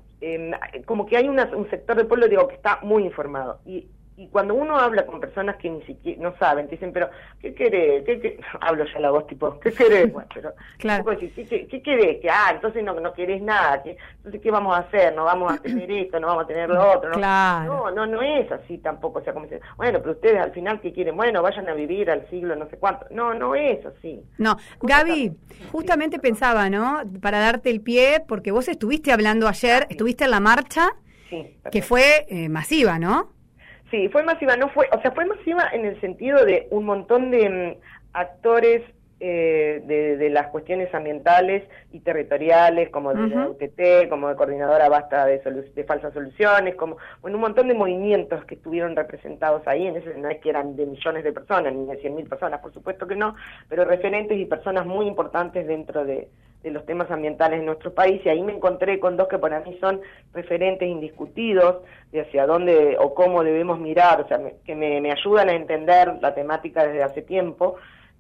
como 0.86 1.06
que 1.06 1.18
hay 1.18 1.28
un 1.28 1.38
sector 1.70 1.98
del 1.98 2.08
pueblo 2.08 2.28
digo 2.28 2.48
que 2.48 2.56
está 2.56 2.80
muy 2.82 3.04
informado 3.04 3.60
y 3.66 3.88
y 4.18 4.28
cuando 4.28 4.54
uno 4.54 4.78
habla 4.78 5.06
con 5.06 5.20
personas 5.20 5.56
que 5.56 5.70
ni 5.70 5.82
siquiera 5.84 6.22
no 6.22 6.38
saben, 6.38 6.68
te 6.68 6.76
dicen, 6.76 6.92
pero 6.92 7.10
¿qué 7.40 7.54
querés? 7.54 8.04
¿Qué, 8.04 8.40
Hablo 8.62 8.86
ya 8.86 9.00
la 9.00 9.10
voz 9.10 9.26
tipo, 9.26 9.60
¿qué 9.60 9.72
querés? 9.72 10.12
Bueno, 10.12 10.30
pero, 10.34 10.54
claro. 10.78 11.06
¿qué, 11.18 11.68
qué, 11.68 11.82
querés? 11.82 12.22
Que, 12.22 12.30
ah, 12.30 12.52
entonces 12.54 12.84
no, 12.84 12.94
no 13.00 13.14
querés 13.14 13.42
nada, 13.42 13.82
¿qué, 13.82 13.98
entonces 14.18 14.42
¿qué 14.42 14.52
vamos 14.52 14.76
a 14.76 14.80
hacer? 14.82 15.16
No 15.16 15.24
vamos 15.24 15.54
a 15.54 15.58
tener 15.58 15.90
esto, 15.92 16.20
no 16.20 16.28
vamos 16.28 16.44
a 16.44 16.48
tener 16.48 16.70
lo 16.70 16.92
otro. 16.92 17.12
¿no? 17.12 17.64
No, 17.66 17.92
no, 17.92 18.06
no 18.06 18.22
es 18.22 18.52
así 18.52 18.78
tampoco. 18.78 19.20
O 19.20 19.24
sea, 19.24 19.34
como 19.34 19.46
dicen, 19.46 19.62
bueno, 19.78 20.00
pero 20.00 20.12
ustedes 20.12 20.40
al 20.40 20.52
final, 20.52 20.82
¿qué 20.82 20.92
quieren? 20.92 21.16
Bueno, 21.16 21.42
vayan 21.42 21.68
a 21.70 21.74
vivir 21.74 22.12
al 22.12 22.30
siglo 22.30 22.56
no 22.56 22.70
sé 22.70 22.78
cuánto. 22.78 23.06
No, 23.12 23.34
no 23.34 23.56
es 23.56 23.84
así. 23.86 24.24
No, 24.38 24.58
Gaby, 24.82 25.36
justamente 25.72 26.20
pensaba, 26.20 26.70
¿no? 26.70 27.02
Para 27.22 27.40
darte 27.40 27.70
el 27.70 27.82
pie, 27.82 28.24
porque 28.28 28.52
vos 28.52 28.68
estuviste 28.68 29.12
hablando 29.12 29.48
ayer, 29.48 29.88
estuviste 29.90 30.26
en 30.26 30.32
la 30.32 30.40
marcha, 30.40 30.90
que 31.72 31.82
fue 31.82 32.26
eh, 32.28 32.50
masiva, 32.50 33.00
¿no? 33.00 33.41
Sí, 33.92 34.08
fue 34.08 34.24
masiva, 34.24 34.56
no 34.56 34.70
fue, 34.70 34.88
o 34.92 35.02
sea, 35.02 35.12
fue 35.12 35.26
masiva 35.26 35.68
en 35.74 35.86
el 35.86 36.00
sentido 36.00 36.46
de 36.46 36.68
un 36.72 36.86
montón 36.86 37.30
de 37.30 37.50
mm, 37.50 37.82
actores 38.14 38.82
eh, 39.20 39.84
de, 39.86 40.30
las 40.32 40.48
cuestiones 40.48 40.92
ambientales 40.96 41.64
y 41.92 42.00
territoriales, 42.00 42.90
como 42.90 43.14
de 43.14 43.28
la 43.28 43.50
UTT, 43.50 44.10
como 44.10 44.30
de 44.30 44.36
Coordinadora 44.36 44.90
Basta 44.90 45.28
de, 45.28 45.38
de, 45.40 45.84
Falsas 45.84 46.14
Soluciones, 46.14 46.74
como 46.74 46.98
bueno, 47.22 47.38
un 47.38 47.42
montón 47.42 47.68
de 47.68 47.76
movimientos 47.76 48.44
que 48.46 48.56
estuvieron 48.56 48.96
representados 48.96 49.68
ahí, 49.68 49.86
en 49.86 49.98
ese 49.98 50.16
no 50.16 50.30
es 50.30 50.40
que 50.40 50.50
eran 50.50 50.76
de 50.76 50.88
millones 50.88 51.24
de 51.24 51.34
personas, 51.34 51.72
ni 51.72 51.86
de 51.86 51.98
cien 51.98 52.16
mil 52.16 52.28
personas, 52.28 52.62
por 52.62 52.74
supuesto 52.74 53.06
que 53.06 53.16
no, 53.16 53.36
pero 53.70 53.86
referentes 53.86 54.40
y 54.40 54.46
personas 54.46 54.88
muy 54.88 55.06
importantes 55.06 55.68
dentro 55.68 56.04
de, 56.04 56.28
de 56.64 56.72
los 56.72 56.86
temas 56.86 57.10
ambientales 57.10 57.60
en 57.60 57.66
nuestro 57.66 57.94
país 57.94 58.22
y 58.24 58.30
ahí 58.30 58.42
me 58.44 58.54
encontré 58.54 59.00
con 59.00 59.18
dos 59.18 59.28
que 59.28 59.40
para 59.40 59.62
mí 59.62 59.78
son 59.80 60.02
referentes 60.34 60.88
indiscutidos 60.88 61.84
de 62.12 62.22
hacia 62.22 62.46
dónde 62.46 62.98
o 63.00 63.14
cómo 63.14 63.44
debemos 63.44 63.80
mirar, 63.80 64.22
o 64.22 64.28
sea, 64.28 64.40
que 64.64 64.76
me, 64.76 65.02
me, 65.02 65.12
ayudan 65.12 65.50
a 65.50 65.54
entender 65.54 66.20
la 66.22 66.34
temática 66.36 66.86
desde 66.86 67.04
hace 67.04 67.22
tiempo. 67.22 67.78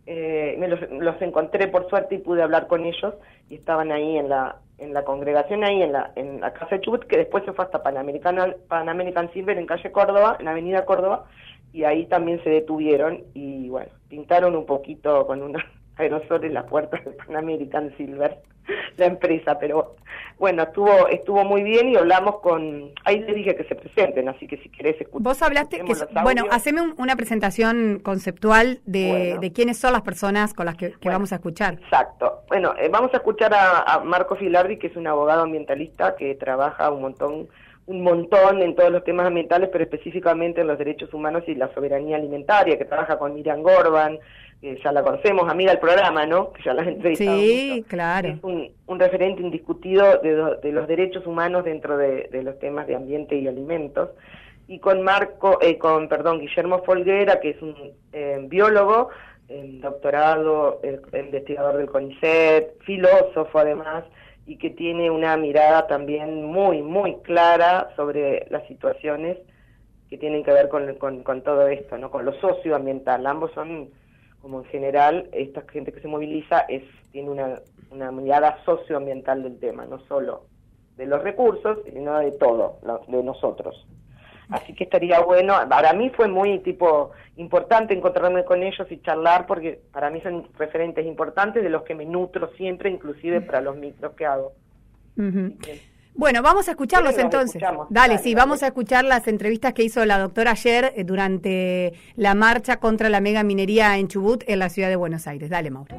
Eh, 0.07 0.55
me 0.57 0.67
los, 0.67 1.21
encontré 1.21 1.67
por 1.67 1.87
suerte 1.87 2.15
y 2.15 2.17
pude 2.17 2.41
hablar 2.41 2.65
con 2.65 2.85
ellos 2.85 3.13
y 3.49 3.55
estaban 3.55 3.91
ahí 3.91 4.17
en 4.17 4.29
la 4.29 4.57
en 4.79 4.93
la 4.93 5.03
congregación 5.05 5.63
ahí 5.63 5.83
en 5.83 5.91
la 5.91 6.11
en 6.15 6.41
la 6.41 6.53
casa 6.53 6.75
de 6.75 6.81
Chubut 6.81 7.03
que 7.03 7.17
después 7.17 7.45
se 7.45 7.53
fue 7.53 7.65
hasta 7.65 7.83
Panamerican 7.83 8.55
Pan 8.67 8.89
American 8.89 9.31
Silver 9.31 9.59
en 9.59 9.67
calle 9.67 9.91
Córdoba 9.91 10.37
en 10.39 10.45
la 10.45 10.51
avenida 10.51 10.85
Córdoba 10.85 11.25
y 11.71 11.83
ahí 11.83 12.07
también 12.07 12.43
se 12.43 12.49
detuvieron 12.49 13.23
y 13.35 13.69
bueno 13.69 13.91
pintaron 14.09 14.55
un 14.55 14.65
poquito 14.65 15.27
con 15.27 15.43
una 15.43 15.63
aerosol 15.97 16.45
en 16.45 16.53
la 16.53 16.65
puerta 16.65 16.97
de 16.97 17.11
Pan 17.11 17.35
American 17.35 17.93
Silver, 17.97 18.37
la 18.97 19.05
empresa, 19.05 19.57
pero 19.59 19.95
bueno, 20.37 20.63
estuvo 20.63 21.07
estuvo 21.07 21.43
muy 21.43 21.63
bien 21.63 21.89
y 21.89 21.95
hablamos 21.95 22.39
con, 22.39 22.91
ahí 23.03 23.19
le 23.19 23.33
dije 23.33 23.55
que 23.55 23.63
se 23.65 23.75
presenten, 23.75 24.29
así 24.29 24.47
que 24.47 24.57
si 24.57 24.69
querés 24.69 24.99
escuchar. 24.99 25.21
Vos 25.21 25.41
hablaste, 25.41 25.83
que, 25.83 25.93
bueno, 26.23 26.45
haceme 26.51 26.81
una 26.97 27.15
presentación 27.15 27.99
conceptual 28.03 28.79
de, 28.85 29.37
de, 29.39 29.51
quiénes 29.51 29.77
son 29.77 29.93
las 29.93 30.01
personas 30.01 30.53
con 30.53 30.65
las 30.65 30.75
que, 30.75 30.93
vamos 31.03 31.31
a 31.31 31.35
escuchar. 31.35 31.75
Exacto, 31.75 32.43
bueno, 32.47 32.73
eh, 32.79 32.89
vamos 32.89 33.13
a 33.13 33.17
escuchar 33.17 33.53
a, 33.53 33.81
a 33.81 33.99
Marco 34.03 34.35
Filardi, 34.35 34.77
que 34.77 34.87
es 34.87 34.95
un 34.95 35.07
abogado 35.07 35.43
ambientalista 35.43 36.15
que 36.15 36.35
trabaja 36.35 36.89
un 36.91 37.01
montón 37.01 37.47
un 37.87 38.03
montón 38.03 38.61
en 38.61 38.75
todos 38.75 38.91
los 38.91 39.03
temas 39.03 39.27
ambientales, 39.27 39.69
pero 39.71 39.83
específicamente 39.83 40.61
en 40.61 40.67
los 40.67 40.77
derechos 40.77 41.13
humanos 41.13 41.43
y 41.47 41.55
la 41.55 41.73
soberanía 41.73 42.15
alimentaria, 42.15 42.77
que 42.77 42.85
trabaja 42.85 43.17
con 43.17 43.33
Miriam 43.33 43.61
Gorban, 43.61 44.19
que 44.61 44.79
ya 44.83 44.91
la 44.91 45.01
conocemos, 45.01 45.49
amiga 45.49 45.71
del 45.71 45.79
programa, 45.79 46.27
¿no? 46.27 46.53
Que 46.53 46.61
ya 46.61 46.75
la 46.75 46.83
entrevistado. 46.83 47.35
Sí, 47.35 47.83
claro. 47.87 48.27
Es 48.29 48.43
un, 48.43 48.99
referente 48.99 49.41
indiscutido 49.41 50.19
de, 50.19 50.71
los 50.71 50.87
derechos 50.87 51.25
humanos 51.25 51.65
dentro 51.65 51.97
de, 51.97 52.29
los 52.43 52.59
temas 52.59 52.85
de 52.85 52.95
ambiente 52.95 53.35
y 53.35 53.47
alimentos. 53.47 54.11
Y 54.67 54.77
con 54.77 55.01
Marco, 55.01 55.57
eh, 55.61 55.79
con, 55.79 56.07
perdón, 56.07 56.39
Guillermo 56.39 56.83
Folguera, 56.83 57.39
que 57.39 57.49
es 57.49 57.61
un 57.61 57.75
eh, 58.13 58.39
biólogo, 58.43 59.09
eh, 59.49 59.79
doctorado, 59.81 60.79
investigador 61.11 61.77
del 61.77 61.87
CONICET, 61.87 62.79
filósofo 62.81 63.57
además, 63.57 64.05
y 64.45 64.57
que 64.57 64.69
tiene 64.69 65.09
una 65.09 65.35
mirada 65.37 65.87
también 65.87 66.45
muy, 66.45 66.83
muy 66.83 67.15
clara 67.23 67.89
sobre 67.95 68.45
las 68.49 68.65
situaciones 68.67 69.37
que 70.09 70.17
tienen 70.17 70.43
que 70.43 70.51
ver 70.51 70.69
con, 70.69 70.93
con, 70.95 71.23
con 71.23 71.41
todo 71.41 71.67
esto, 71.67 71.97
¿no? 71.97 72.11
Con 72.11 72.25
lo 72.25 72.33
socioambiental. 72.39 73.25
Ambos 73.25 73.51
son 73.53 73.89
como 74.41 74.59
en 74.59 74.65
general 74.65 75.29
esta 75.31 75.63
gente 75.71 75.91
que 75.91 76.01
se 76.01 76.07
moviliza 76.07 76.59
es 76.61 76.83
tiene 77.11 77.29
una, 77.29 77.59
una 77.91 78.11
mirada 78.11 78.57
socioambiental 78.65 79.43
del 79.43 79.59
tema, 79.59 79.85
no 79.85 79.99
solo 80.07 80.45
de 80.97 81.05
los 81.05 81.23
recursos, 81.23 81.79
sino 81.91 82.19
de 82.19 82.31
todo, 82.33 82.79
de 83.07 83.23
nosotros. 83.23 83.87
Así 84.49 84.73
que 84.73 84.83
estaría 84.83 85.21
bueno, 85.21 85.55
para 85.69 85.93
mí 85.93 86.09
fue 86.09 86.27
muy 86.27 86.59
tipo 86.59 87.11
importante 87.37 87.93
encontrarme 87.93 88.43
con 88.43 88.61
ellos 88.61 88.85
y 88.91 89.01
charlar 89.01 89.47
porque 89.47 89.79
para 89.93 90.09
mí 90.09 90.19
son 90.21 90.47
referentes 90.57 91.05
importantes 91.05 91.63
de 91.63 91.69
los 91.69 91.83
que 91.83 91.95
me 91.95 92.05
nutro 92.05 92.51
siempre, 92.57 92.89
inclusive 92.89 93.41
para 93.41 93.61
los 93.61 93.77
micros 93.77 94.13
que 94.13 94.25
hago. 94.25 94.51
Bueno, 96.13 96.41
vamos 96.41 96.67
a 96.67 96.71
escucharlos 96.71 97.17
entonces. 97.17 97.61
Dale, 97.89 98.17
sí, 98.17 98.35
vamos 98.35 98.63
a 98.63 98.67
escuchar 98.67 99.05
las 99.05 99.27
entrevistas 99.27 99.73
que 99.73 99.83
hizo 99.83 100.05
la 100.05 100.19
doctora 100.19 100.51
ayer 100.51 100.93
eh, 100.95 101.03
durante 101.03 101.93
la 102.15 102.35
marcha 102.35 102.77
contra 102.77 103.09
la 103.09 103.21
mega 103.21 103.43
minería 103.43 103.97
en 103.97 104.07
Chubut, 104.07 104.43
en 104.47 104.59
la 104.59 104.69
ciudad 104.69 104.89
de 104.89 104.97
Buenos 104.97 105.25
Aires. 105.27 105.49
Dale, 105.49 105.71
Mauro. 105.71 105.95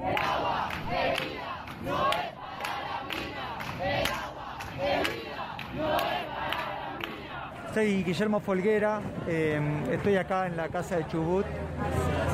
Soy 7.75 8.04
Guillermo 8.04 8.38
Folguera, 8.40 9.00
em, 9.26 9.90
estoy 9.90 10.16
acá 10.16 10.47
en 10.47 10.59
la 10.59 10.69
casa 10.69 10.97
de 10.99 11.07
Chubut 11.07 11.47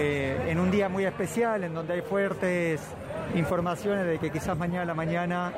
eh, 0.00 0.36
en 0.48 0.58
un 0.58 0.68
día 0.68 0.88
muy 0.88 1.04
especial 1.04 1.62
en 1.62 1.74
donde 1.74 1.94
hay 1.94 2.00
fuertes 2.00 2.80
informaciones 3.36 4.04
de 4.04 4.18
que 4.18 4.30
quizás 4.30 4.58
mañana 4.58 4.82
a 4.82 4.86
la 4.86 4.94
mañana 4.94 5.52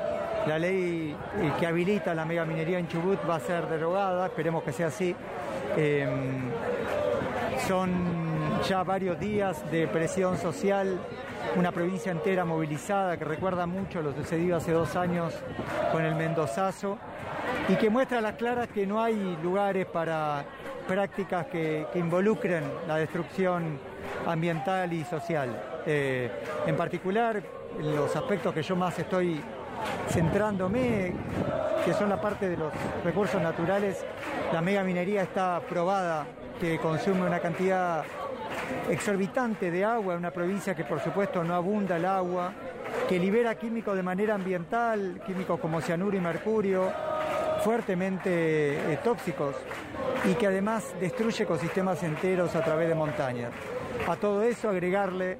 la 0.47 0.57
ley 0.57 1.15
eh, 1.37 1.51
que 1.59 1.67
habilita 1.67 2.13
la 2.13 2.25
megaminería 2.25 2.79
en 2.79 2.87
Chubut 2.87 3.19
va 3.29 3.35
a 3.35 3.39
ser 3.39 3.67
derogada, 3.67 4.27
esperemos 4.27 4.63
que 4.63 4.71
sea 4.71 4.87
así. 4.87 5.15
Em, 5.77 6.49
son 7.67 8.61
ya 8.67 8.83
varios 8.83 9.19
días 9.19 9.69
de 9.71 9.87
presión 9.87 10.37
social, 10.37 10.99
una 11.55 11.71
provincia 11.71 12.11
entera 12.11 12.43
movilizada 12.45 13.17
que 13.17 13.25
recuerda 13.25 13.65
mucho 13.65 14.01
lo 14.01 14.13
sucedido 14.13 14.57
hace 14.57 14.71
dos 14.71 14.95
años 14.95 15.33
con 15.91 16.03
el 16.03 16.15
Mendozazo 16.15 16.97
y 17.67 17.75
que 17.75 17.89
muestra 17.89 18.19
a 18.19 18.21
las 18.21 18.35
claras 18.35 18.67
que 18.69 18.85
no 18.85 19.01
hay 19.01 19.37
lugares 19.43 19.85
para 19.85 20.43
prácticas 20.87 21.45
que, 21.47 21.85
involucren 21.95 22.63
la 22.87 22.97
destrucción 22.97 23.79
ambiental 24.25 24.91
y 24.91 25.03
social. 25.03 25.49
Eh, 25.85 26.29
en 26.65 26.75
particular, 26.75 27.41
los 27.79 28.15
aspectos 28.15 28.53
que 28.53 28.63
yo 28.63 28.75
más 28.75 28.97
estoy 28.99 29.41
centrándome, 30.09 31.13
que 31.85 31.93
son 31.93 32.09
la 32.09 32.19
parte 32.19 32.49
de 32.49 32.57
los 32.57 32.71
recursos 33.03 33.41
naturales, 33.41 34.03
la 34.53 34.61
mega 34.61 34.83
minería 34.83 35.23
está 35.23 35.61
probada 35.67 36.25
que 36.59 36.77
consume 36.77 37.25
una 37.25 37.39
cantidad 37.39 38.03
exorbitante 38.89 39.71
de 39.71 39.83
agua 39.83 40.15
una 40.15 40.31
provincia 40.31 40.75
que 40.75 40.83
por 40.83 40.99
supuesto 40.99 41.43
no 41.43 41.55
abunda 41.55 41.97
el 41.97 42.05
agua, 42.05 42.53
que 43.07 43.19
libera 43.19 43.55
químicos 43.55 43.95
de 43.95 44.03
manera 44.03 44.35
ambiental, 44.35 45.21
químicos 45.25 45.59
como 45.59 45.81
cianuro 45.81 46.15
y 46.15 46.19
mercurio, 46.19 46.91
fuertemente 47.63 48.93
eh, 48.93 48.99
tóxicos 49.03 49.55
y 50.29 50.33
que 50.35 50.47
además 50.47 50.93
destruye 50.99 51.43
ecosistemas 51.43 52.03
enteros 52.03 52.55
a 52.55 52.63
través 52.63 52.89
de 52.89 52.95
montañas. 52.95 53.51
A 54.07 54.15
todo 54.15 54.41
eso 54.43 54.69
agregarle 54.69 55.37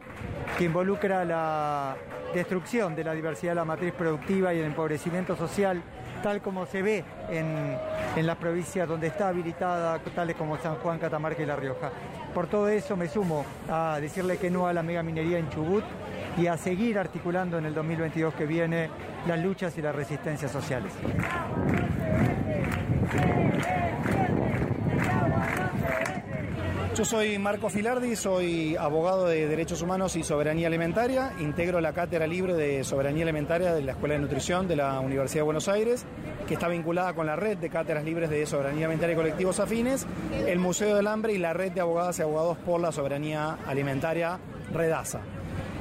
que 0.58 0.66
involucra 0.66 1.26
la 1.26 1.96
destrucción 2.34 2.96
de 2.96 3.04
la 3.04 3.14
diversidad 3.14 3.52
de 3.52 3.56
la 3.56 3.66
matriz 3.66 3.94
productiva 3.94 4.54
y 4.54 4.60
el 4.60 4.66
empobrecimiento 4.66 5.36
social, 5.36 5.82
tal 6.24 6.42
como 6.42 6.66
se 6.66 6.82
ve 6.82 7.04
en, 7.30 7.78
en 8.16 8.28
las 8.28 8.38
provincias 8.38 8.88
donde 8.88 9.08
está 9.08 9.30
habilitada, 9.30 10.00
tales 10.16 10.36
como 10.36 10.58
San 10.58 10.76
Juan, 10.76 11.00
Catamarca 11.00 11.42
y 11.42 11.46
La 11.46 11.56
Rioja. 11.56 11.92
Por 12.34 12.48
todo 12.48 12.70
eso 12.70 12.96
me 12.96 13.08
sumo 13.08 13.46
a 13.70 13.98
decirle 14.00 14.38
que 14.38 14.50
no 14.50 14.68
a 14.68 14.74
la 14.74 14.84
mega 14.84 15.04
minería 15.04 15.38
en 15.38 15.50
Chubut 15.50 15.84
y 16.38 16.48
a 16.48 16.58
seguir 16.58 16.98
articulando 16.98 17.58
en 17.58 17.66
el 17.66 17.74
2022 17.74 18.34
que 18.34 18.46
viene 18.46 18.90
las 19.28 19.40
luchas 19.40 19.78
y 19.78 19.82
las 19.82 19.96
resistencias 19.96 20.52
sociales. 20.52 20.94
Yo 27.02 27.06
soy 27.06 27.40
Marco 27.40 27.68
Filardi, 27.72 28.16
soy 28.16 28.76
abogado 28.76 29.26
de 29.26 29.48
Derechos 29.48 29.82
Humanos 29.82 30.16
y 30.16 30.22
Soberanía 30.22 30.68
Alimentaria, 30.68 31.34
integro 31.40 31.82
la 31.82 31.94
Cátedra 31.94 32.28
Libre 32.28 32.54
de 32.54 32.84
Soberanía 32.84 33.24
Alimentaria 33.24 33.74
de 33.74 33.82
la 33.82 33.94
Escuela 33.94 34.14
de 34.14 34.22
Nutrición 34.22 34.68
de 34.68 34.76
la 34.76 35.00
Universidad 35.00 35.40
de 35.40 35.46
Buenos 35.46 35.68
Aires, 35.68 36.06
que 36.48 36.54
está 36.54 36.68
vinculada 36.68 37.16
con 37.16 37.26
la 37.26 37.36
red 37.36 37.58
de 37.58 37.72
cátedras 37.72 38.04
libres 38.04 38.30
de 38.30 38.46
soberanía 38.46 38.86
alimentaria 38.86 39.14
y 39.14 39.16
colectivos 39.16 39.60
afines, 39.60 40.06
el 40.46 40.60
Museo 40.60 40.96
del 40.96 41.08
Hambre 41.08 41.34
y 41.34 41.40
la 41.40 41.54
red 41.54 41.72
de 41.72 41.82
abogadas 41.82 42.20
y 42.20 42.22
abogados 42.22 42.60
por 42.60 42.80
la 42.80 42.92
soberanía 42.92 43.58
alimentaria, 43.66 44.38
Redasa. 44.72 45.22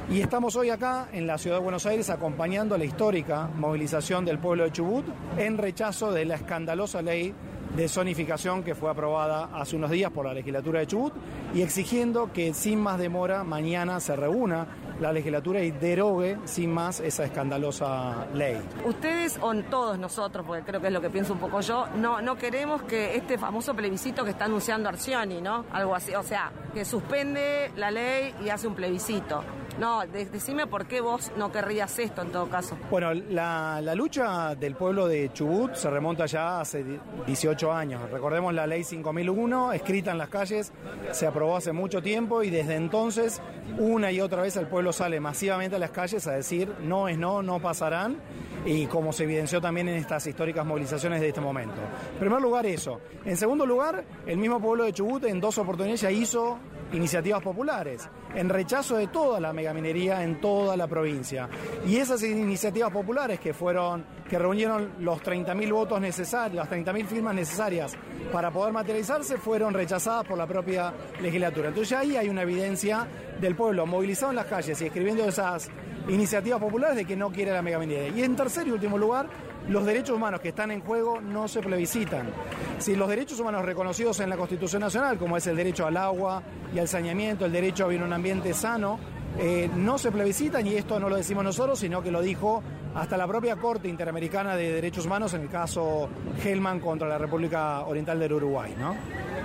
Y 0.09 0.21
estamos 0.21 0.55
hoy 0.55 0.71
acá 0.71 1.07
en 1.13 1.27
la 1.27 1.37
ciudad 1.37 1.57
de 1.57 1.63
Buenos 1.63 1.85
Aires 1.85 2.09
acompañando 2.09 2.79
la 2.79 2.85
histórica 2.85 3.47
movilización 3.57 4.25
del 4.25 4.39
pueblo 4.39 4.63
de 4.63 4.71
Chubut 4.71 5.05
en 5.37 5.59
rechazo 5.59 6.11
de 6.11 6.25
la 6.25 6.33
escandalosa 6.33 7.03
ley 7.03 7.31
de 7.75 7.87
zonificación 7.87 8.63
que 8.63 8.75
fue 8.75 8.91
aprobada 8.91 9.49
hace 9.53 9.75
unos 9.75 9.91
días 9.91 10.11
por 10.11 10.25
la 10.25 10.33
legislatura 10.33 10.79
de 10.79 10.87
Chubut 10.87 11.13
y 11.53 11.61
exigiendo 11.61 12.31
que 12.33 12.53
sin 12.53 12.79
más 12.79 12.99
demora 12.99 13.43
mañana 13.43 13.99
se 13.99 14.15
reúna 14.15 14.67
la 14.99 15.11
legislatura 15.11 15.61
y 15.61 15.71
derogue 15.71 16.37
sin 16.45 16.71
más 16.71 16.99
esa 16.99 17.23
escandalosa 17.23 18.27
ley. 18.33 18.61
Ustedes 18.85 19.39
o 19.41 19.51
todos 19.63 19.97
nosotros, 19.97 20.45
porque 20.45 20.63
creo 20.63 20.79
que 20.79 20.87
es 20.87 20.93
lo 20.93 21.01
que 21.01 21.09
pienso 21.09 21.33
un 21.33 21.39
poco 21.39 21.61
yo, 21.61 21.87
no, 21.95 22.21
no 22.21 22.37
queremos 22.37 22.83
que 22.83 23.15
este 23.15 23.37
famoso 23.37 23.73
plebiscito 23.73 24.23
que 24.23 24.31
está 24.31 24.45
anunciando 24.45 24.89
Arcioni, 24.89 25.41
¿no? 25.41 25.65
Algo 25.71 25.95
así, 25.95 26.13
o 26.13 26.23
sea, 26.23 26.51
que 26.73 26.85
suspende 26.85 27.71
la 27.75 27.91
ley 27.91 28.33
y 28.43 28.49
hace 28.49 28.67
un 28.67 28.75
plebiscito. 28.75 29.43
No, 29.79 30.05
decime 30.05 30.67
por 30.67 30.85
qué 30.85 31.01
vos 31.01 31.31
no 31.37 31.51
querrías 31.51 31.97
esto 31.97 32.21
en 32.21 32.31
todo 32.31 32.49
caso. 32.49 32.77
Bueno, 32.89 33.13
la, 33.13 33.81
lucha 33.95 34.53
del 34.55 34.75
pueblo 34.75 35.07
de 35.07 35.31
Chubut 35.33 35.73
se 35.75 35.89
remonta 35.89 36.25
ya 36.25 36.61
hace 36.61 36.83
18 37.25 37.71
años. 37.71 38.09
Recordemos 38.11 38.53
la 38.53 38.67
ley 38.67 38.83
5001, 38.83 39.73
escrita 39.73 40.11
en 40.11 40.17
las 40.17 40.29
calles, 40.29 40.71
se 41.11 41.25
aprobó 41.25 41.55
hace 41.55 41.71
mucho 41.71 42.01
tiempo 42.01 42.43
y 42.43 42.49
desde 42.49 42.75
entonces 42.75 43.41
una 43.77 44.11
y 44.11 44.21
otra 44.21 44.41
vez 44.41 44.57
el 44.57 44.67
pueblo 44.67 44.91
sale 44.91 45.19
masivamente 45.19 45.77
a 45.77 45.79
las 45.79 45.91
calles 45.91 46.27
a 46.27 46.31
decir 46.33 46.73
no 46.81 47.07
es 47.07 47.17
no, 47.17 47.41
no 47.41 47.59
pasarán 47.59 48.17
y 48.65 48.85
como 48.85 49.13
se 49.13 49.23
evidenció 49.23 49.59
también 49.61 49.87
en 49.87 49.95
estas 49.95 50.25
históricas 50.27 50.65
movilizaciones 50.65 51.21
de 51.21 51.29
este 51.29 51.41
momento. 51.41 51.75
En 52.13 52.19
primer 52.19 52.41
lugar 52.41 52.65
eso. 52.65 53.01
En 53.25 53.37
segundo 53.37 53.65
lugar, 53.65 54.03
el 54.25 54.37
mismo 54.37 54.59
pueblo 54.59 54.83
de 54.83 54.93
Chubut 54.93 55.23
en 55.25 55.39
dos 55.39 55.57
oportunidades 55.57 56.01
ya 56.01 56.11
hizo 56.11 56.59
iniciativas 56.93 57.41
populares, 57.41 58.07
en 58.35 58.49
rechazo 58.49 58.97
de 58.97 59.07
toda 59.07 59.39
la 59.39 59.53
megaminería 59.53 60.23
en 60.23 60.39
toda 60.39 60.75
la 60.75 60.87
provincia. 60.87 61.49
Y 61.85 61.97
esas 61.97 62.23
iniciativas 62.23 62.91
populares 62.91 63.39
que 63.39 63.53
fueron, 63.53 64.05
que 64.29 64.37
reunieron 64.37 64.93
los 64.99 65.21
30.000 65.21 65.71
votos 65.71 66.01
necesarios, 66.01 66.55
las 66.55 66.69
30.000 66.69 67.05
firmas 67.05 67.35
necesarias 67.35 67.93
para 68.31 68.51
poder 68.51 68.73
materializarse, 68.73 69.37
fueron 69.37 69.73
rechazadas 69.73 70.25
por 70.25 70.37
la 70.37 70.47
propia 70.47 70.93
legislatura. 71.21 71.69
Entonces 71.69 71.97
ahí 71.97 72.15
hay 72.15 72.29
una 72.29 72.43
evidencia 72.43 73.07
del 73.39 73.55
pueblo 73.55 73.85
movilizado 73.85 74.31
en 74.31 74.37
las 74.37 74.45
calles 74.45 74.81
y 74.81 74.85
escribiendo 74.85 75.25
esas 75.25 75.69
iniciativas 76.07 76.59
populares 76.59 76.95
de 76.97 77.05
que 77.05 77.15
no 77.15 77.31
quiere 77.31 77.51
la 77.51 77.61
megaminería. 77.61 78.09
Y 78.09 78.23
en 78.23 78.35
tercer 78.35 78.67
y 78.67 78.71
último 78.71 78.97
lugar, 78.97 79.27
los 79.71 79.85
derechos 79.85 80.17
humanos 80.17 80.41
que 80.41 80.49
están 80.49 80.69
en 80.71 80.81
juego 80.81 81.21
no 81.21 81.47
se 81.47 81.61
plebiscitan. 81.61 82.29
Si 82.77 82.95
los 82.95 83.07
derechos 83.07 83.39
humanos 83.39 83.63
reconocidos 83.63 84.19
en 84.19 84.29
la 84.29 84.35
Constitución 84.35 84.81
Nacional, 84.81 85.17
como 85.17 85.37
es 85.37 85.47
el 85.47 85.55
derecho 85.55 85.87
al 85.87 85.95
agua 85.95 86.43
y 86.75 86.79
al 86.79 86.89
saneamiento, 86.89 87.45
el 87.45 87.53
derecho 87.53 87.85
a 87.85 87.87
vivir 87.87 88.01
en 88.01 88.07
un 88.07 88.13
ambiente 88.13 88.53
sano, 88.53 88.99
eh, 89.39 89.69
no 89.73 89.97
se 89.97 90.11
plebiscitan 90.11 90.67
y 90.67 90.75
esto 90.75 90.99
no 90.99 91.07
lo 91.07 91.15
decimos 91.15 91.45
nosotros, 91.45 91.79
sino 91.79 92.03
que 92.03 92.11
lo 92.11 92.21
dijo 92.21 92.61
hasta 92.93 93.15
la 93.15 93.25
propia 93.25 93.55
Corte 93.55 93.87
Interamericana 93.87 94.57
de 94.57 94.73
Derechos 94.73 95.05
Humanos 95.05 95.33
en 95.33 95.43
el 95.43 95.49
caso 95.49 96.09
Hellman 96.43 96.81
contra 96.81 97.07
la 97.07 97.17
República 97.17 97.85
Oriental 97.85 98.19
del 98.19 98.33
Uruguay. 98.33 98.75
¿no? 98.77 98.93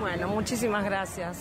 Bueno, 0.01 0.27
muchísimas 0.27 0.85
gracias. 0.85 1.39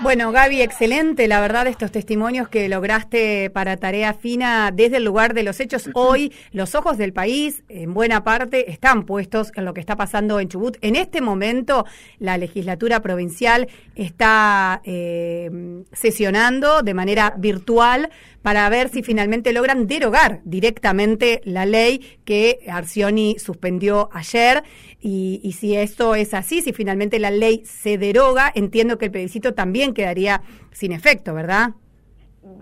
Bueno, 0.00 0.32
Gaby, 0.32 0.60
excelente, 0.60 1.28
la 1.28 1.40
verdad, 1.40 1.68
estos 1.68 1.92
testimonios 1.92 2.48
que 2.48 2.68
lograste 2.68 3.48
para 3.50 3.76
Tarea 3.76 4.12
Fina 4.12 4.72
desde 4.72 4.96
el 4.96 5.04
lugar 5.04 5.34
de 5.34 5.44
los 5.44 5.60
hechos. 5.60 5.88
Hoy 5.94 6.32
los 6.50 6.74
ojos 6.74 6.98
del 6.98 7.12
país, 7.12 7.62
en 7.68 7.94
buena 7.94 8.24
parte, 8.24 8.72
están 8.72 9.06
puestos 9.06 9.52
en 9.54 9.64
lo 9.64 9.72
que 9.72 9.80
está 9.80 9.96
pasando 9.96 10.40
en 10.40 10.48
Chubut. 10.48 10.76
En 10.80 10.96
este 10.96 11.20
momento, 11.20 11.86
la 12.18 12.36
legislatura 12.38 13.00
provincial 13.00 13.68
está 13.94 14.80
eh, 14.84 15.84
sesionando 15.92 16.82
de 16.82 16.92
manera 16.92 17.32
virtual 17.38 18.10
para 18.44 18.68
ver 18.68 18.90
si 18.90 19.02
finalmente 19.02 19.54
logran 19.54 19.86
derogar 19.86 20.40
directamente 20.44 21.40
la 21.44 21.64
ley 21.64 22.00
que 22.26 22.58
Arcioni 22.70 23.38
suspendió 23.38 24.10
ayer. 24.12 24.62
Y, 25.00 25.50
si 25.52 25.74
esto 25.76 26.14
es 26.14 26.34
así, 26.34 26.60
si 26.60 26.74
finalmente 26.74 27.18
la 27.18 27.30
ley 27.30 27.62
se 27.64 27.96
deroga, 27.96 28.52
entiendo 28.54 28.98
que 28.98 29.06
el 29.06 29.12
plebiscito 29.12 29.54
también 29.54 29.94
quedaría 29.94 30.42
sin 30.72 30.92
efecto, 30.92 31.32
¿verdad? 31.32 31.70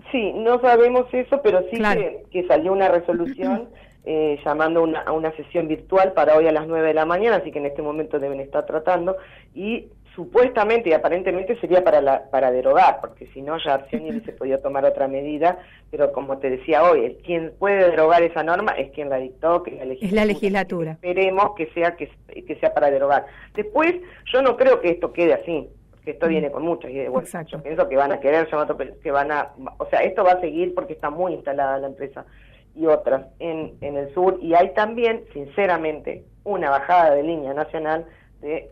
Sí, 0.09 0.31
no 0.33 0.61
sabemos 0.61 1.05
eso, 1.13 1.41
pero 1.43 1.61
sí 1.69 1.81
que, 2.31 2.47
salió 2.47 2.71
una 2.71 2.87
resolución 2.87 3.67
eh, 4.05 4.39
llamando 4.45 4.87
a 5.05 5.11
una 5.11 5.35
sesión 5.35 5.67
virtual 5.67 6.13
para 6.13 6.37
hoy 6.37 6.47
a 6.47 6.53
las 6.53 6.65
9 6.65 6.87
de 6.87 6.93
la 6.93 7.05
mañana, 7.05 7.37
así 7.37 7.51
que 7.51 7.59
en 7.59 7.65
este 7.65 7.81
momento 7.81 8.19
deben 8.19 8.39
estar 8.39 8.65
tratando. 8.65 9.17
Y 9.53 9.89
supuestamente 10.15 10.89
y 10.89 10.93
aparentemente 10.93 11.59
sería 11.59 11.83
para 11.83 12.01
la, 12.01 12.29
para 12.29 12.51
derogar, 12.51 12.99
porque 13.01 13.27
si 13.33 13.41
no 13.41 13.57
ya 13.57 13.75
Arcioni 13.75 14.19
se 14.21 14.31
podía 14.33 14.61
tomar 14.61 14.85
otra 14.85 15.07
medida, 15.07 15.59
pero 15.89 16.11
como 16.11 16.37
te 16.37 16.49
decía 16.49 16.83
hoy, 16.83 17.17
quien 17.25 17.53
puede 17.57 17.89
derogar 17.89 18.21
esa 18.21 18.43
norma 18.43 18.73
es 18.73 18.91
quien 18.91 19.09
la 19.09 19.17
dictó, 19.17 19.63
que 19.63 19.71
es 19.71 19.77
la 19.77 19.85
legislatura. 19.85 20.07
Es 20.07 20.13
la 20.13 20.25
legislatura. 20.25 20.91
Esperemos 20.91 21.55
que 21.55 21.67
sea 21.73 21.95
que, 21.95 22.09
que, 22.27 22.55
sea 22.57 22.73
para 22.73 22.91
derogar. 22.91 23.25
Después, 23.55 23.95
yo 24.31 24.41
no 24.41 24.55
creo 24.55 24.81
que 24.81 24.89
esto 24.89 25.11
quede 25.13 25.33
así, 25.33 25.67
porque 25.91 26.11
esto 26.11 26.27
viene 26.27 26.51
con 26.51 26.63
muchas 26.63 26.91
ideas. 26.91 27.11
Bueno, 27.11 27.27
yo 27.47 27.63
pienso 27.63 27.89
que 27.89 27.95
van 27.95 28.11
a 28.11 28.19
querer, 28.19 28.47
que 29.01 29.11
van 29.11 29.31
a, 29.31 29.51
o 29.79 29.85
sea, 29.87 30.03
esto 30.03 30.23
va 30.23 30.33
a 30.33 30.41
seguir 30.41 30.75
porque 30.75 30.93
está 30.93 31.09
muy 31.09 31.33
instalada 31.33 31.79
la 31.79 31.87
empresa 31.87 32.25
y 32.75 32.85
otras 32.87 33.27
en, 33.39 33.73
en 33.81 33.97
el 33.97 34.13
sur, 34.13 34.39
y 34.41 34.55
hay 34.55 34.73
también, 34.73 35.23
sinceramente, 35.31 36.23
una 36.43 36.69
bajada 36.69 37.13
de 37.15 37.23
línea 37.23 37.53
nacional 37.53 38.05
de 38.41 38.69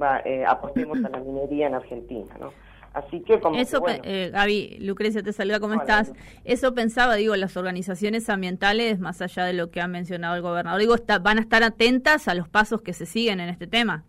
va, 0.00 0.20
eh, 0.24 0.44
apostemos 0.46 1.04
a 1.04 1.08
la 1.08 1.18
minería 1.18 1.66
en 1.66 1.74
Argentina, 1.74 2.34
¿no? 2.40 2.52
Así 2.96 3.20
que 3.20 3.38
como 3.40 3.58
Eso, 3.58 3.82
eh, 4.04 4.30
Gaby, 4.32 4.78
Lucrecia 4.80 5.22
te 5.22 5.34
saluda, 5.34 5.60
¿cómo 5.60 5.74
estás? 5.74 6.14
Eso 6.44 6.72
pensaba, 6.74 7.16
digo, 7.16 7.36
las 7.36 7.54
organizaciones 7.58 8.30
ambientales, 8.30 9.00
más 9.00 9.20
allá 9.20 9.44
de 9.44 9.52
lo 9.52 9.70
que 9.70 9.82
ha 9.82 9.86
mencionado 9.86 10.34
el 10.34 10.40
gobernador, 10.40 10.80
digo, 10.80 10.94
está, 10.94 11.18
van 11.18 11.36
a 11.36 11.42
estar 11.42 11.62
atentas 11.62 12.26
a 12.26 12.34
los 12.34 12.48
pasos 12.48 12.80
que 12.80 12.94
se 12.94 13.04
siguen 13.04 13.40
en 13.40 13.50
este 13.50 13.66
tema. 13.66 14.04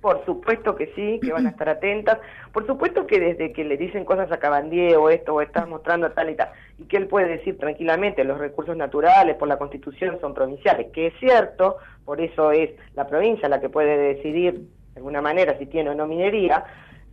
Por 0.00 0.24
supuesto 0.24 0.74
que 0.74 0.92
sí, 0.96 1.20
que 1.22 1.32
van 1.32 1.46
a 1.46 1.50
estar 1.50 1.68
atentas. 1.68 2.18
Por 2.52 2.66
supuesto 2.66 3.06
que 3.06 3.20
desde 3.20 3.52
que 3.52 3.62
le 3.62 3.76
dicen 3.76 4.04
cosas 4.04 4.32
a 4.32 4.38
Cabandier 4.38 4.96
o 4.96 5.08
esto 5.08 5.34
o 5.34 5.40
estás 5.40 5.68
mostrando 5.68 6.10
tal 6.10 6.30
y 6.30 6.34
tal, 6.34 6.48
y 6.78 6.86
que 6.86 6.96
él 6.96 7.06
puede 7.06 7.28
decir 7.28 7.56
tranquilamente 7.56 8.24
los 8.24 8.38
recursos 8.38 8.76
naturales 8.76 9.36
por 9.36 9.46
la 9.46 9.58
Constitución 9.58 10.18
son 10.20 10.34
provinciales, 10.34 10.88
que 10.92 11.06
es 11.06 11.14
cierto, 11.20 11.76
por 12.04 12.20
eso 12.20 12.50
es 12.50 12.70
la 12.96 13.06
provincia 13.06 13.48
la 13.48 13.60
que 13.60 13.68
puede 13.68 13.96
decidir 13.96 14.62
de 14.94 15.00
alguna 15.00 15.20
manera 15.20 15.58
si 15.58 15.66
tiene 15.66 15.90
o 15.90 15.94
no 15.94 16.06
minería, 16.06 16.64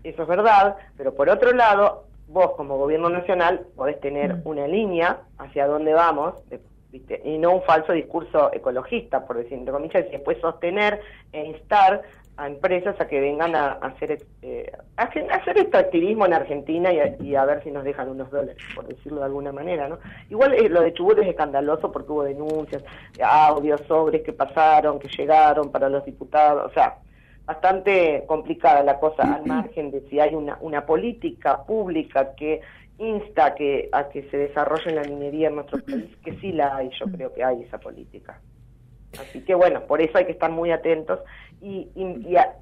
eso 0.03 0.21
es 0.21 0.27
verdad, 0.27 0.75
pero 0.97 1.13
por 1.13 1.29
otro 1.29 1.51
lado, 1.51 2.05
vos 2.27 2.51
como 2.55 2.77
gobierno 2.77 3.09
nacional 3.09 3.65
podés 3.75 3.99
tener 3.99 4.35
mm. 4.35 4.41
una 4.45 4.67
línea 4.67 5.21
hacia 5.37 5.67
dónde 5.67 5.93
vamos, 5.93 6.35
¿viste? 6.91 7.21
y 7.23 7.37
no 7.37 7.55
un 7.55 7.63
falso 7.63 7.93
discurso 7.93 8.51
ecologista, 8.53 9.25
por 9.25 9.37
decir 9.37 9.53
entre 9.53 9.73
comillas, 9.73 10.05
y 10.07 10.11
después 10.11 10.37
sostener 10.39 11.01
e 11.33 11.45
instar 11.45 12.03
a 12.37 12.47
empresas 12.47 12.95
a 13.01 13.07
que 13.07 13.19
vengan 13.19 13.53
a, 13.53 13.73
hacer 13.73 14.25
eh, 14.41 14.71
a, 14.95 15.03
hacer 15.03 15.57
este 15.57 15.77
activismo 15.77 16.25
en 16.25 16.33
Argentina 16.33 16.89
y 16.93 17.35
a, 17.35 17.43
ver 17.43 17.61
si 17.63 17.71
nos 17.71 17.83
dejan 17.83 18.07
unos 18.07 18.31
dólares, 18.31 18.55
por 18.73 18.87
decirlo 18.87 19.19
de 19.19 19.25
alguna 19.25 19.51
manera, 19.51 19.89
¿no? 19.89 19.99
Igual 20.29 20.53
eh, 20.53 20.69
lo 20.69 20.81
de 20.81 20.93
Chubut 20.93 21.19
es 21.19 21.27
escandaloso 21.27 21.91
porque 21.91 22.11
hubo 22.13 22.23
denuncias, 22.23 22.81
audios, 23.21 23.81
sobres 23.89 24.21
que 24.21 24.31
pasaron, 24.31 24.99
que 24.99 25.09
llegaron 25.09 25.69
para 25.69 25.89
los 25.89 26.05
diputados, 26.05 26.71
o 26.71 26.73
sea, 26.73 26.99
bastante 27.49 28.25
complicada 28.27 28.83
la 28.83 28.99
cosa 28.99 29.23
al 29.23 29.43
margen 29.43 29.89
de 29.89 30.01
si 30.01 30.19
hay 30.19 30.35
una, 30.35 30.59
una 30.61 30.85
política 30.85 31.63
pública 31.63 32.35
que 32.35 32.61
insta 32.99 33.55
que, 33.55 33.89
a 33.91 34.07
que 34.07 34.29
se 34.29 34.37
desarrolle 34.37 34.91
la 34.91 35.01
minería 35.01 35.47
en 35.47 35.55
nuestro 35.55 35.83
país, 35.83 36.15
que 36.23 36.33
sí 36.33 36.51
la 36.51 36.75
hay, 36.75 36.91
yo 36.99 37.07
creo 37.07 37.33
que 37.33 37.43
hay 37.43 37.63
esa 37.63 37.79
política. 37.79 38.39
Así 39.19 39.43
que 39.43 39.55
bueno, 39.55 39.81
por 39.87 39.99
eso 39.99 40.15
hay 40.19 40.25
que 40.25 40.33
estar 40.33 40.51
muy 40.51 40.69
atentos 40.69 41.21
y, 41.59 41.87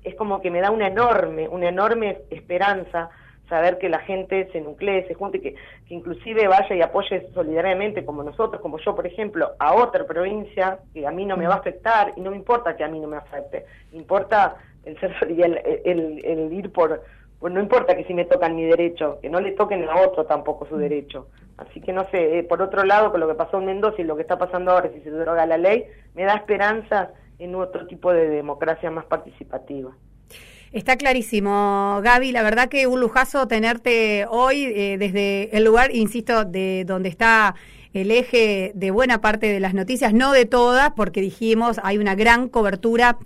es 0.06 0.16
como 0.16 0.42
que 0.42 0.50
me 0.50 0.62
da 0.62 0.72
una 0.72 0.88
enorme, 0.88 1.50
una 1.50 1.68
enorme 1.68 2.20
esperanza 2.30 3.10
saber 3.50 3.80
que 3.80 3.90
la 3.90 4.00
gente 4.00 4.50
se 4.54 4.62
nuclee, 4.62 5.06
se 5.08 5.16
junte, 5.16 5.42
que, 5.42 5.56
que 5.88 5.94
inclusive 5.94 6.48
vaya 6.48 6.76
y 6.76 6.82
apoye 6.82 7.30
solidariamente, 7.34 8.06
como 8.06 8.24
nosotros, 8.24 8.62
como 8.62 8.78
yo, 8.78 8.96
por 8.96 9.06
ejemplo, 9.06 9.52
a 9.60 9.74
otra 9.74 10.06
provincia 10.06 10.80
que 10.94 11.06
a 11.06 11.12
mí 11.12 11.26
no 11.26 11.36
me 11.36 11.48
va 11.48 11.56
a 11.56 11.58
afectar 11.58 12.14
y 12.16 12.22
no 12.22 12.32
me 12.32 12.38
importa 12.38 12.76
que 12.78 12.86
a 12.86 12.88
mí 12.88 13.00
no 13.00 13.08
me 13.08 13.18
afecte, 13.18 13.66
importa 13.92 14.58
el 14.88 15.00
ser 15.00 15.14
el, 15.86 16.22
el, 16.26 16.54
ir 16.54 16.72
por, 16.72 17.04
pues 17.40 17.54
no 17.54 17.60
importa 17.60 17.96
que 17.96 18.06
si 18.06 18.14
me 18.14 18.26
tocan 18.26 18.56
mi 18.56 18.66
derecho, 18.66 19.20
que 19.22 19.30
no 19.30 19.40
le 19.40 19.52
toquen 19.52 19.88
a 19.88 20.02
otro 20.02 20.26
tampoco 20.26 20.66
su 20.68 20.76
mm. 20.76 20.80
derecho. 20.80 21.28
Así 21.58 21.82
que 21.82 21.92
no 21.92 22.08
sé, 22.12 22.40
eh, 22.40 22.44
por 22.44 22.62
otro 22.62 22.84
lado, 22.84 23.12
con 23.12 23.20
lo 23.20 23.28
que 23.28 23.34
pasó 23.34 23.58
en 23.58 23.66
Mendoza 23.66 24.02
y 24.02 24.06
lo 24.06 24.16
que 24.16 24.22
está 24.22 24.38
pasando 24.38 24.72
ahora, 24.72 24.92
si 24.94 25.02
se 25.02 25.10
droga 25.10 25.46
la 25.46 25.58
ley, 25.58 25.86
me 26.14 26.24
da 26.24 26.36
esperanza 26.36 27.12
en 27.40 27.56
otro 27.56 27.88
tipo 27.88 28.14
de 28.14 28.30
democracia 28.30 28.92
más 28.92 29.06
participativa. 29.06 29.92
Está 30.72 30.98
clarísimo, 30.98 32.00
Gaby. 32.04 32.32
La 32.32 32.44
verdad 32.44 32.68
que 32.68 32.88
un 32.88 33.00
lujazo 33.00 33.48
tenerte 33.48 34.26
hoy 34.30 34.66
eh, 34.66 34.98
desde 34.98 35.56
el 35.56 35.64
lugar, 35.64 35.96
insisto, 35.96 36.44
de 36.46 36.84
donde 36.86 37.10
está 37.10 37.56
el 37.94 38.12
eje 38.12 38.72
de 38.76 38.92
buena 38.92 39.22
parte 39.22 39.48
de 39.48 39.60
las 39.60 39.74
noticias, 39.74 40.14
no 40.14 40.32
de 40.34 40.46
todas, 40.46 40.92
porque 40.92 41.22
dijimos 41.22 41.80
hay 41.84 41.98
una 41.98 42.16
gran 42.16 42.50
cobertura 42.50 43.18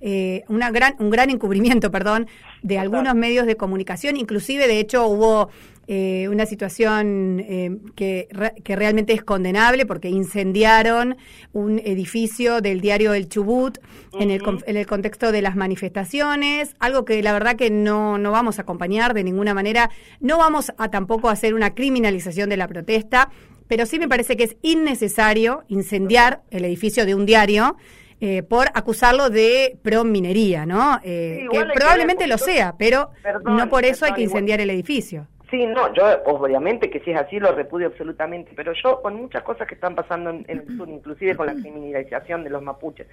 eh, 0.00 0.44
una 0.48 0.70
gran, 0.70 0.94
un 0.98 1.10
gran 1.10 1.30
encubrimiento, 1.30 1.90
perdón, 1.90 2.26
de 2.62 2.78
algunos 2.78 3.14
medios 3.14 3.46
de 3.46 3.56
comunicación. 3.56 4.16
Inclusive, 4.16 4.66
de 4.66 4.80
hecho, 4.80 5.06
hubo 5.06 5.50
eh, 5.90 6.28
una 6.28 6.44
situación 6.44 7.40
eh, 7.40 7.78
que, 7.96 8.28
que, 8.62 8.76
realmente 8.76 9.14
es 9.14 9.24
condenable 9.24 9.86
porque 9.86 10.10
incendiaron 10.10 11.16
un 11.54 11.78
edificio 11.78 12.60
del 12.60 12.82
diario 12.82 13.14
El 13.14 13.30
Chubut 13.30 13.78
en, 14.20 14.30
el, 14.30 14.42
en 14.66 14.76
el 14.76 14.86
contexto 14.86 15.32
de 15.32 15.40
las 15.40 15.56
manifestaciones, 15.56 16.76
algo 16.78 17.06
que 17.06 17.22
la 17.22 17.32
verdad 17.32 17.56
que 17.56 17.70
no, 17.70 18.18
no 18.18 18.32
vamos 18.32 18.58
a 18.58 18.62
acompañar 18.62 19.14
de 19.14 19.24
ninguna 19.24 19.54
manera. 19.54 19.90
No 20.20 20.36
vamos 20.36 20.72
a 20.76 20.90
tampoco 20.90 21.30
hacer 21.30 21.54
una 21.54 21.74
criminalización 21.74 22.50
de 22.50 22.58
la 22.58 22.68
protesta, 22.68 23.30
pero 23.66 23.86
sí 23.86 23.98
me 23.98 24.08
parece 24.08 24.36
que 24.36 24.44
es 24.44 24.56
innecesario 24.60 25.64
incendiar 25.68 26.42
el 26.50 26.66
edificio 26.66 27.06
de 27.06 27.14
un 27.14 27.24
diario 27.24 27.76
eh, 28.20 28.42
por 28.42 28.66
acusarlo 28.74 29.30
de 29.30 29.78
pro-minería, 29.82 30.66
¿no? 30.66 30.98
Eh, 31.04 31.46
que 31.50 31.64
probablemente 31.74 32.26
lo 32.26 32.38
sea, 32.38 32.74
pero 32.78 33.10
no 33.44 33.68
por 33.68 33.84
eso 33.84 34.04
hay 34.04 34.12
que 34.12 34.22
incendiar 34.22 34.60
el 34.60 34.70
edificio. 34.70 35.26
Sí, 35.50 35.66
no, 35.66 35.92
yo 35.94 36.04
obviamente 36.26 36.90
que 36.90 37.00
si 37.00 37.10
es 37.10 37.18
así 37.18 37.40
lo 37.40 37.52
repudio 37.52 37.86
absolutamente, 37.86 38.52
pero 38.54 38.72
yo 38.74 39.00
con 39.00 39.14
muchas 39.14 39.42
cosas 39.42 39.66
que 39.66 39.74
están 39.74 39.94
pasando 39.94 40.28
en, 40.30 40.44
el 40.46 40.76
sur, 40.76 40.88
inclusive 40.88 41.36
con 41.36 41.46
la 41.46 41.54
criminalización 41.54 42.44
de 42.44 42.50
los 42.50 42.62
mapuches, 42.62 43.06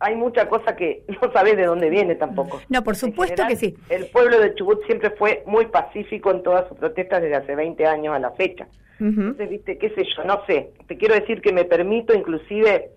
hay 0.00 0.16
mucha 0.16 0.48
cosa 0.48 0.74
que 0.74 1.04
no 1.22 1.32
sabes 1.32 1.56
de 1.56 1.66
dónde 1.66 1.88
viene 1.88 2.16
tampoco. 2.16 2.60
No, 2.68 2.82
por 2.82 2.96
supuesto 2.96 3.44
que 3.46 3.56
sí. 3.56 3.76
El 3.88 4.06
pueblo 4.06 4.40
de 4.40 4.54
Chubut 4.54 4.84
siempre 4.86 5.10
fue 5.10 5.44
muy 5.46 5.66
pacífico 5.66 6.32
en 6.32 6.42
todas 6.42 6.66
sus 6.68 6.76
protestas 6.76 7.22
desde 7.22 7.36
hace 7.36 7.54
20 7.54 7.86
años 7.86 8.14
a 8.14 8.18
la 8.18 8.30
fecha. 8.32 8.66
Entonces, 8.98 9.48
viste, 9.48 9.78
qué 9.78 9.88
sé 9.90 10.04
yo, 10.14 10.24
no 10.24 10.44
sé, 10.46 10.72
te 10.86 10.98
quiero 10.98 11.14
decir 11.14 11.40
que 11.40 11.54
me 11.54 11.64
permito 11.64 12.12
inclusive 12.12 12.90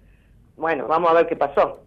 bueno, 0.56 0.88
vamos 0.88 1.10
a 1.10 1.14
ver 1.14 1.28
qué 1.28 1.36
pasó. 1.36 1.80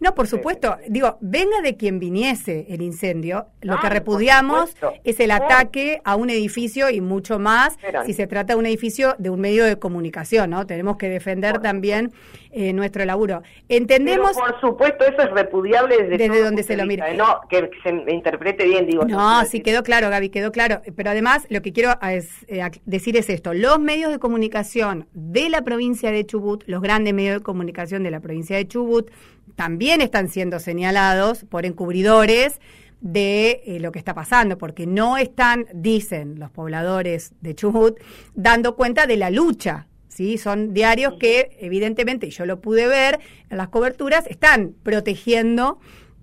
No, 0.00 0.14
por 0.14 0.26
supuesto. 0.26 0.76
Digo, 0.88 1.18
venga 1.20 1.60
de 1.62 1.76
quien 1.76 1.98
viniese 1.98 2.66
el 2.68 2.82
incendio, 2.82 3.46
lo 3.60 3.78
que 3.80 3.88
repudiamos 3.88 4.74
es 5.04 5.20
el 5.20 5.30
ataque 5.30 6.00
a 6.04 6.16
un 6.16 6.30
edificio 6.30 6.90
y 6.90 7.00
mucho 7.00 7.38
más 7.38 7.78
si 8.06 8.12
se 8.12 8.26
trata 8.26 8.54
de 8.54 8.58
un 8.58 8.66
edificio 8.66 9.14
de 9.18 9.30
un 9.30 9.40
medio 9.40 9.64
de 9.64 9.78
comunicación, 9.78 10.50
¿no? 10.50 10.66
Tenemos 10.66 10.96
que 10.96 11.08
defender 11.08 11.60
también 11.60 12.12
eh, 12.50 12.72
nuestro 12.72 13.04
laburo. 13.04 13.42
Entendemos... 13.68 14.32
por 14.36 14.60
supuesto, 14.60 15.04
eso 15.04 15.22
es 15.22 15.30
repudiable 15.30 15.96
desde, 16.02 16.16
desde 16.16 16.42
donde 16.42 16.62
se 16.62 16.76
lo 16.76 16.86
mire. 16.86 17.14
No, 17.14 17.40
que 17.48 17.70
se 17.82 17.90
interprete 18.10 18.64
bien, 18.64 18.86
digo. 18.86 19.04
No, 19.04 19.44
sí, 19.44 19.60
quedó 19.60 19.82
claro, 19.82 20.08
Gaby, 20.08 20.30
quedó 20.30 20.50
claro. 20.50 20.80
Pero 20.96 21.10
además, 21.10 21.46
lo 21.50 21.60
que 21.60 21.72
quiero 21.72 21.92
eh, 22.02 22.70
decir 22.86 23.16
es 23.16 23.28
esto. 23.28 23.52
Los 23.54 23.78
medios 23.78 24.10
de 24.10 24.18
comunicación 24.18 25.06
de 25.12 25.50
la 25.50 25.62
provincia 25.62 26.10
de 26.10 26.24
Chubut, 26.24 26.64
los 26.66 26.80
grandes 26.80 27.12
medios 27.12 27.38
de 27.38 27.42
comunicación 27.42 28.02
de 28.02 28.10
la 28.10 28.20
provincia 28.20 28.56
de 28.56 28.66
Chubut, 28.66 29.10
también 29.58 30.00
están 30.00 30.28
siendo 30.28 30.60
señalados 30.60 31.44
por 31.44 31.66
encubridores 31.66 32.60
de 33.00 33.60
eh, 33.66 33.80
lo 33.80 33.90
que 33.90 33.98
está 33.98 34.14
pasando, 34.14 34.56
porque 34.56 34.86
no 34.86 35.16
están, 35.16 35.66
dicen 35.74 36.38
los 36.38 36.52
pobladores 36.52 37.32
de 37.40 37.56
Chubut, 37.56 37.98
dando 38.36 38.76
cuenta 38.76 39.08
de 39.08 39.16
la 39.16 39.30
lucha. 39.30 39.88
¿sí? 40.06 40.38
Son 40.38 40.74
diarios 40.74 41.14
que, 41.18 41.56
evidentemente, 41.58 42.28
y 42.28 42.30
yo 42.30 42.46
lo 42.46 42.60
pude 42.60 42.86
ver 42.86 43.18
en 43.50 43.56
las 43.56 43.66
coberturas, 43.66 44.28
están 44.28 44.76
protegiendo 44.84 45.80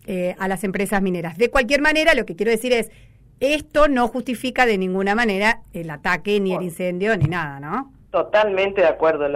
eh, 0.07 0.37
a 0.39 0.47
las 0.47 0.63
empresas 0.63 1.01
mineras. 1.01 1.37
De 1.37 1.49
cualquier 1.49 1.81
manera, 1.81 2.15
lo 2.15 2.25
que 2.25 2.37
quiero 2.37 2.53
decir 2.53 2.71
es, 2.71 2.89
esto 3.41 3.89
no 3.89 4.07
justifica 4.07 4.65
de 4.65 4.77
ninguna 4.77 5.13
manera 5.13 5.59
el 5.73 5.89
ataque, 5.89 6.39
ni 6.39 6.53
el 6.53 6.61
incendio, 6.61 7.17
ni 7.17 7.25
nada, 7.25 7.59
¿no? 7.59 7.91
Totalmente 8.11 8.79
de 8.79 8.87
acuerdo, 8.87 9.27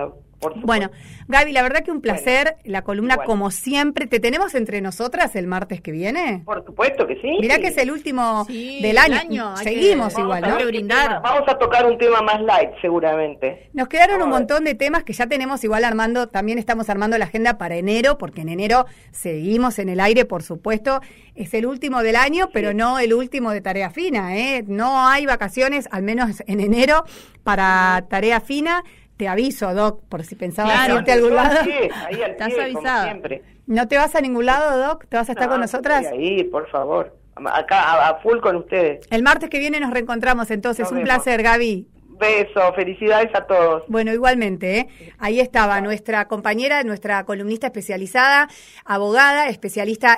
bueno, 0.63 0.89
Gaby, 1.27 1.51
la 1.51 1.61
verdad 1.61 1.83
que 1.83 1.91
un 1.91 2.01
placer. 2.01 2.55
la 2.63 2.83
columna, 2.83 3.17
como 3.17 3.51
siempre, 3.51 4.07
¿te 4.07 4.19
tenemos 4.19 4.55
entre 4.55 4.81
nosotras 4.81 5.35
el 5.35 5.47
martes 5.47 5.81
que 5.81 5.91
viene? 5.91 6.41
Por 6.45 6.65
supuesto 6.65 7.05
que 7.07 7.15
sí. 7.21 7.37
Mirá 7.39 7.59
que 7.59 7.67
es 7.67 7.77
el 7.77 7.91
último 7.91 8.45
del 8.47 8.97
año. 8.97 9.55
Seguimos 9.57 10.17
igual, 10.17 10.41
¿no? 10.41 10.57
brindar. 10.65 11.21
Vamos 11.21 11.47
a 11.47 11.57
tocar 11.57 11.85
un 11.85 11.97
tema 11.97 12.21
más 12.21 12.41
light, 12.41 12.71
seguramente. 12.81 13.69
Nos 13.73 13.87
quedaron 13.87 14.21
un 14.21 14.29
montón 14.29 14.63
de 14.63 14.75
temas 14.75 15.03
que 15.03 15.13
ya 15.13 15.27
tenemos 15.27 15.63
igual 15.63 15.83
armando. 15.83 16.27
También 16.27 16.59
estamos 16.59 16.89
armando 16.89 17.17
la 17.17 17.25
agenda 17.25 17.57
para 17.57 17.75
enero, 17.75 18.17
porque 18.17 18.41
en 18.41 18.49
enero 18.49 18.85
seguimos 19.11 19.79
en 19.79 19.89
el 19.89 19.99
aire, 19.99 20.25
por 20.25 20.43
supuesto. 20.43 21.01
Es 21.35 21.53
el 21.53 21.65
último 21.65 22.03
del 22.03 22.15
año, 22.15 22.49
pero 22.53 22.73
no 22.73 22.99
el 22.99 23.13
último 23.13 23.51
de 23.51 23.61
tarea 23.61 23.89
fina, 23.89 24.37
¿eh? 24.37 24.63
No 24.67 25.07
hay 25.07 25.25
vacaciones, 25.25 25.87
al 25.91 26.03
menos 26.03 26.43
en 26.47 26.59
enero, 26.59 27.03
para 27.43 28.05
tarea 28.09 28.41
fina 28.41 28.83
te 29.19 29.27
aviso, 29.27 29.73
Doc, 29.73 30.01
por 30.07 30.23
si 30.23 30.35
pensabas 30.35 30.87
irte 30.87 31.11
a 31.11 31.15
algún 31.15 31.35
lado. 31.35 31.59
ahí 31.59 32.21
Estás 32.21 32.53
avisado. 32.57 33.19
¿No 33.67 33.85
te 33.89 33.97
vas 33.97 34.15
a 34.15 34.21
ningún 34.21 34.45
lado, 34.45 34.79
Doc? 34.79 35.07
¿Te 35.09 35.17
vas 35.17 35.27
a 35.27 35.33
estar 35.33 35.49
con 35.49 35.59
nosotras? 35.59 36.05
Ahí, 36.07 36.45
por 36.45 36.69
favor. 36.69 37.13
Acá, 37.35 38.07
a, 38.07 38.21
full 38.21 38.39
con 38.39 38.55
ustedes. 38.55 39.05
El 39.11 39.21
martes 39.21 39.49
que 39.49 39.59
viene 39.59 39.81
nos 39.81 39.91
reencontramos, 39.91 40.49
entonces. 40.51 40.89
un 40.89 41.03
placer, 41.03 41.43
Gaby. 41.43 41.85
Beso, 42.17 42.73
felicidades 42.75 43.29
a 43.35 43.45
todos. 43.45 43.83
Bueno, 43.89 44.13
igualmente, 44.13 44.79
¿eh? 44.79 44.89
ahí 45.19 45.41
estaba 45.41 45.81
nuestra 45.81 46.29
compañera, 46.29 46.83
nuestra 46.83 47.25
columnista 47.25 47.67
especializada, 47.67 48.47
abogada, 48.85 49.49
especialista 49.49 50.17